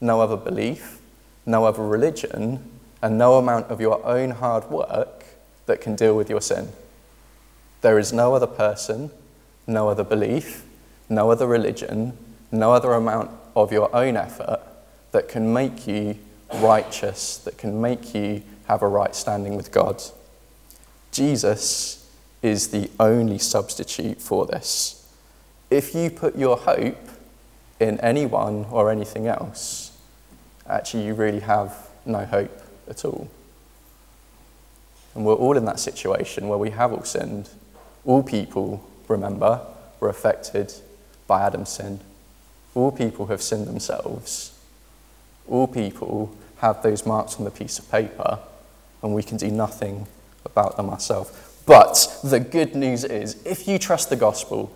no 0.00 0.20
other 0.20 0.36
belief, 0.36 1.00
no 1.44 1.64
other 1.64 1.82
religion, 1.82 2.62
and 3.02 3.18
no 3.18 3.34
amount 3.34 3.66
of 3.66 3.80
your 3.80 4.04
own 4.06 4.30
hard 4.30 4.70
work 4.70 5.24
that 5.66 5.80
can 5.80 5.96
deal 5.96 6.16
with 6.16 6.30
your 6.30 6.40
sin. 6.40 6.68
There 7.80 7.98
is 7.98 8.12
no 8.12 8.34
other 8.34 8.46
person, 8.46 9.10
no 9.66 9.88
other 9.88 10.04
belief, 10.04 10.64
no 11.08 11.30
other 11.30 11.46
religion, 11.46 12.16
no 12.50 12.72
other 12.72 12.92
amount 12.92 13.30
of 13.56 13.72
your 13.72 13.94
own 13.94 14.16
effort 14.16 14.60
that 15.10 15.28
can 15.28 15.52
make 15.52 15.86
you 15.86 16.18
righteous, 16.54 17.38
that 17.38 17.58
can 17.58 17.80
make 17.80 18.14
you 18.14 18.42
have 18.66 18.82
a 18.82 18.88
right 18.88 19.14
standing 19.14 19.56
with 19.56 19.72
God. 19.72 20.02
Jesus 21.10 22.01
is 22.42 22.68
the 22.68 22.90
only 22.98 23.38
substitute 23.38 24.20
for 24.20 24.46
this. 24.46 24.98
If 25.70 25.94
you 25.94 26.10
put 26.10 26.36
your 26.36 26.56
hope 26.56 27.08
in 27.80 27.98
anyone 28.00 28.66
or 28.70 28.90
anything 28.90 29.26
else, 29.26 29.96
actually 30.68 31.06
you 31.06 31.14
really 31.14 31.40
have 31.40 31.88
no 32.04 32.24
hope 32.24 32.62
at 32.88 33.04
all. 33.04 33.28
And 35.14 35.24
we're 35.24 35.34
all 35.34 35.56
in 35.56 35.64
that 35.66 35.78
situation 35.78 36.48
where 36.48 36.58
we 36.58 36.70
have 36.70 36.92
all 36.92 37.04
sinned. 37.04 37.48
All 38.04 38.22
people, 38.22 38.84
remember, 39.08 39.60
were 40.00 40.08
affected 40.08 40.72
by 41.26 41.42
Adam's 41.42 41.68
sin. 41.68 42.00
All 42.74 42.90
people 42.90 43.26
have 43.26 43.42
sinned 43.42 43.66
themselves. 43.66 44.58
All 45.46 45.66
people 45.66 46.34
have 46.58 46.82
those 46.82 47.04
marks 47.04 47.36
on 47.36 47.44
the 47.44 47.50
piece 47.50 47.78
of 47.78 47.90
paper, 47.90 48.38
and 49.02 49.14
we 49.14 49.22
can 49.22 49.36
do 49.36 49.50
nothing 49.50 50.06
about 50.44 50.76
them 50.76 50.88
ourselves. 50.88 51.30
But 51.66 52.20
the 52.24 52.40
good 52.40 52.74
news 52.74 53.04
is 53.04 53.40
if 53.44 53.68
you 53.68 53.78
trust 53.78 54.10
the 54.10 54.16
gospel, 54.16 54.74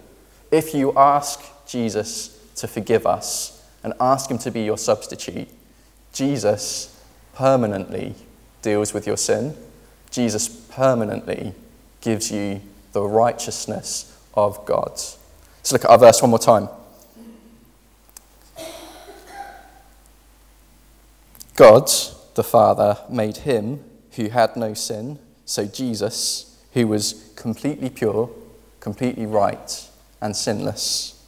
if 0.50 0.74
you 0.74 0.96
ask 0.96 1.40
Jesus 1.66 2.38
to 2.56 2.68
forgive 2.68 3.06
us 3.06 3.64
and 3.82 3.92
ask 4.00 4.30
him 4.30 4.38
to 4.38 4.50
be 4.50 4.62
your 4.62 4.78
substitute, 4.78 5.48
Jesus 6.12 7.02
permanently 7.34 8.14
deals 8.62 8.94
with 8.94 9.06
your 9.06 9.16
sin. 9.16 9.54
Jesus 10.10 10.48
permanently 10.48 11.54
gives 12.00 12.30
you 12.30 12.60
the 12.92 13.02
righteousness 13.02 14.18
of 14.34 14.64
God. 14.64 14.92
Let's 14.92 15.72
look 15.72 15.84
at 15.84 15.90
our 15.90 15.98
verse 15.98 16.22
one 16.22 16.30
more 16.30 16.38
time. 16.38 16.68
God, 21.54 21.90
the 22.34 22.44
Father, 22.44 22.98
made 23.10 23.38
him 23.38 23.82
who 24.12 24.28
had 24.28 24.56
no 24.56 24.74
sin, 24.74 25.18
so 25.44 25.66
Jesus, 25.66 26.55
who 26.76 26.86
was 26.86 27.32
completely 27.36 27.88
pure, 27.88 28.28
completely 28.80 29.24
right, 29.24 29.88
and 30.20 30.36
sinless, 30.36 31.26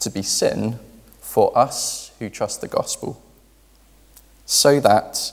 to 0.00 0.10
be 0.10 0.22
sin 0.22 0.76
for 1.20 1.56
us 1.56 2.10
who 2.18 2.28
trust 2.28 2.60
the 2.60 2.66
gospel, 2.66 3.22
so 4.44 4.80
that 4.80 5.30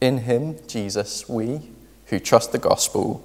in 0.00 0.16
him, 0.16 0.56
Jesus, 0.66 1.28
we 1.28 1.60
who 2.06 2.18
trust 2.18 2.52
the 2.52 2.58
gospel 2.58 3.22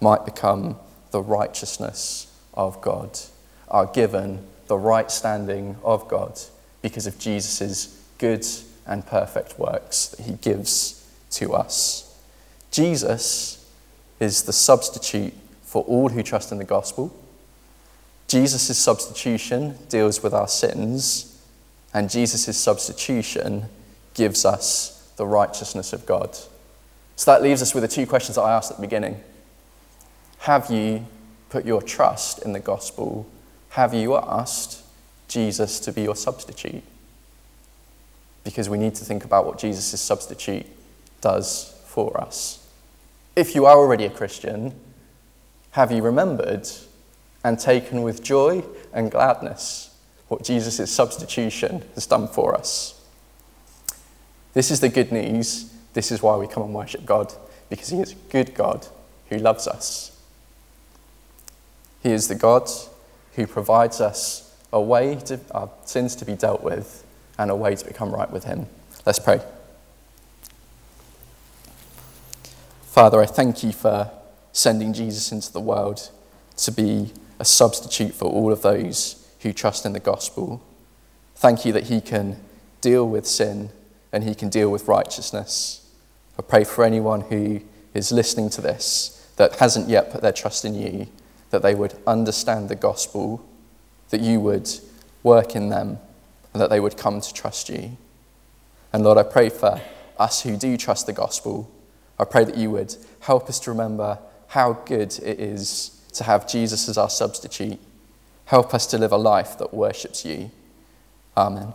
might 0.00 0.24
become 0.24 0.74
the 1.12 1.22
righteousness 1.22 2.26
of 2.54 2.80
God, 2.80 3.16
are 3.68 3.86
given 3.86 4.44
the 4.66 4.78
right 4.78 5.12
standing 5.12 5.76
of 5.84 6.08
God 6.08 6.40
because 6.82 7.06
of 7.06 7.20
Jesus' 7.20 8.02
good 8.18 8.44
and 8.84 9.06
perfect 9.06 9.60
works 9.60 10.08
that 10.08 10.24
he 10.26 10.32
gives 10.32 11.08
to 11.30 11.52
us. 11.52 12.20
Jesus 12.72 13.59
is 14.20 14.42
the 14.42 14.52
substitute 14.52 15.32
for 15.62 15.82
all 15.84 16.10
who 16.10 16.22
trust 16.22 16.52
in 16.52 16.58
the 16.58 16.64
gospel. 16.64 17.16
Jesus' 18.28 18.78
substitution 18.78 19.76
deals 19.88 20.22
with 20.22 20.32
our 20.32 20.46
sins, 20.46 21.42
and 21.92 22.08
Jesus' 22.08 22.56
substitution 22.56 23.64
gives 24.14 24.44
us 24.44 25.10
the 25.16 25.26
righteousness 25.26 25.92
of 25.92 26.06
God. 26.06 26.36
So 27.16 27.32
that 27.32 27.42
leaves 27.42 27.60
us 27.60 27.74
with 27.74 27.82
the 27.82 27.88
two 27.88 28.06
questions 28.06 28.36
that 28.36 28.42
I 28.42 28.52
asked 28.52 28.70
at 28.70 28.76
the 28.76 28.82
beginning. 28.82 29.20
Have 30.38 30.70
you 30.70 31.06
put 31.48 31.66
your 31.66 31.82
trust 31.82 32.42
in 32.42 32.52
the 32.52 32.60
gospel? 32.60 33.26
Have 33.70 33.92
you 33.92 34.16
asked 34.16 34.82
Jesus 35.28 35.80
to 35.80 35.92
be 35.92 36.02
your 36.02 36.16
substitute? 36.16 36.82
Because 38.44 38.68
we 38.68 38.78
need 38.78 38.94
to 38.94 39.04
think 39.04 39.24
about 39.24 39.44
what 39.44 39.58
Jesus' 39.58 40.00
substitute 40.00 40.66
does 41.20 41.74
for 41.86 42.18
us. 42.20 42.59
If 43.36 43.54
you 43.54 43.66
are 43.66 43.76
already 43.76 44.04
a 44.04 44.10
Christian, 44.10 44.74
have 45.72 45.92
you 45.92 46.02
remembered 46.02 46.68
and 47.44 47.58
taken 47.58 48.02
with 48.02 48.22
joy 48.22 48.64
and 48.92 49.10
gladness 49.10 49.96
what 50.28 50.44
Jesus' 50.44 50.90
substitution 50.90 51.82
has 51.94 52.06
done 52.06 52.28
for 52.28 52.54
us? 52.54 53.00
This 54.52 54.70
is 54.70 54.80
the 54.80 54.88
good 54.88 55.12
news. 55.12 55.72
This 55.92 56.10
is 56.10 56.22
why 56.22 56.36
we 56.36 56.46
come 56.46 56.64
and 56.64 56.74
worship 56.74 57.06
God, 57.06 57.32
because 57.68 57.88
He 57.88 57.98
is 58.00 58.12
a 58.12 58.16
good 58.30 58.54
God 58.54 58.86
who 59.28 59.38
loves 59.38 59.68
us. 59.68 60.16
He 62.02 62.10
is 62.10 62.28
the 62.28 62.34
God 62.34 62.68
who 63.34 63.46
provides 63.46 64.00
us 64.00 64.56
a 64.72 64.80
way 64.80 65.16
to 65.26 65.38
our 65.52 65.70
sins 65.84 66.16
to 66.16 66.24
be 66.24 66.34
dealt 66.34 66.62
with 66.62 67.04
and 67.38 67.50
a 67.50 67.56
way 67.56 67.74
to 67.74 67.84
become 67.84 68.12
right 68.12 68.30
with 68.30 68.44
Him. 68.44 68.66
Let's 69.06 69.18
pray. 69.18 69.40
Father, 72.90 73.22
I 73.22 73.26
thank 73.26 73.62
you 73.62 73.70
for 73.70 74.10
sending 74.50 74.92
Jesus 74.92 75.30
into 75.30 75.52
the 75.52 75.60
world 75.60 76.10
to 76.56 76.72
be 76.72 77.12
a 77.38 77.44
substitute 77.44 78.12
for 78.12 78.24
all 78.24 78.50
of 78.50 78.62
those 78.62 79.32
who 79.42 79.52
trust 79.52 79.86
in 79.86 79.92
the 79.92 80.00
gospel. 80.00 80.60
Thank 81.36 81.64
you 81.64 81.72
that 81.72 81.84
He 81.84 82.00
can 82.00 82.36
deal 82.80 83.08
with 83.08 83.28
sin 83.28 83.70
and 84.12 84.24
he 84.24 84.34
can 84.34 84.48
deal 84.48 84.70
with 84.70 84.88
righteousness. 84.88 85.88
I 86.36 86.42
pray 86.42 86.64
for 86.64 86.82
anyone 86.82 87.20
who 87.20 87.60
is 87.94 88.10
listening 88.10 88.50
to 88.50 88.60
this 88.60 89.30
that 89.36 89.54
hasn't 89.60 89.88
yet 89.88 90.10
put 90.10 90.20
their 90.20 90.32
trust 90.32 90.64
in 90.64 90.74
you, 90.74 91.06
that 91.50 91.62
they 91.62 91.76
would 91.76 91.94
understand 92.08 92.68
the 92.68 92.74
gospel, 92.74 93.48
that 94.08 94.20
you 94.20 94.40
would 94.40 94.68
work 95.22 95.54
in 95.54 95.68
them, 95.68 96.00
and 96.52 96.60
that 96.60 96.70
they 96.70 96.80
would 96.80 96.96
come 96.96 97.20
to 97.20 97.32
trust 97.32 97.68
you. 97.68 97.96
And 98.92 99.04
Lord, 99.04 99.16
I 99.16 99.22
pray 99.22 99.48
for 99.48 99.80
us 100.18 100.42
who 100.42 100.56
do 100.56 100.76
trust 100.76 101.06
the 101.06 101.12
gospel. 101.12 101.70
I 102.20 102.24
pray 102.24 102.44
that 102.44 102.56
you 102.56 102.70
would 102.72 102.94
help 103.20 103.48
us 103.48 103.58
to 103.60 103.70
remember 103.70 104.18
how 104.48 104.74
good 104.84 105.18
it 105.20 105.40
is 105.40 105.98
to 106.12 106.24
have 106.24 106.46
Jesus 106.46 106.88
as 106.88 106.98
our 106.98 107.08
substitute. 107.08 107.78
Help 108.44 108.74
us 108.74 108.86
to 108.88 108.98
live 108.98 109.12
a 109.12 109.16
life 109.16 109.56
that 109.58 109.72
worships 109.72 110.24
you. 110.24 110.50
Amen. 111.36 111.72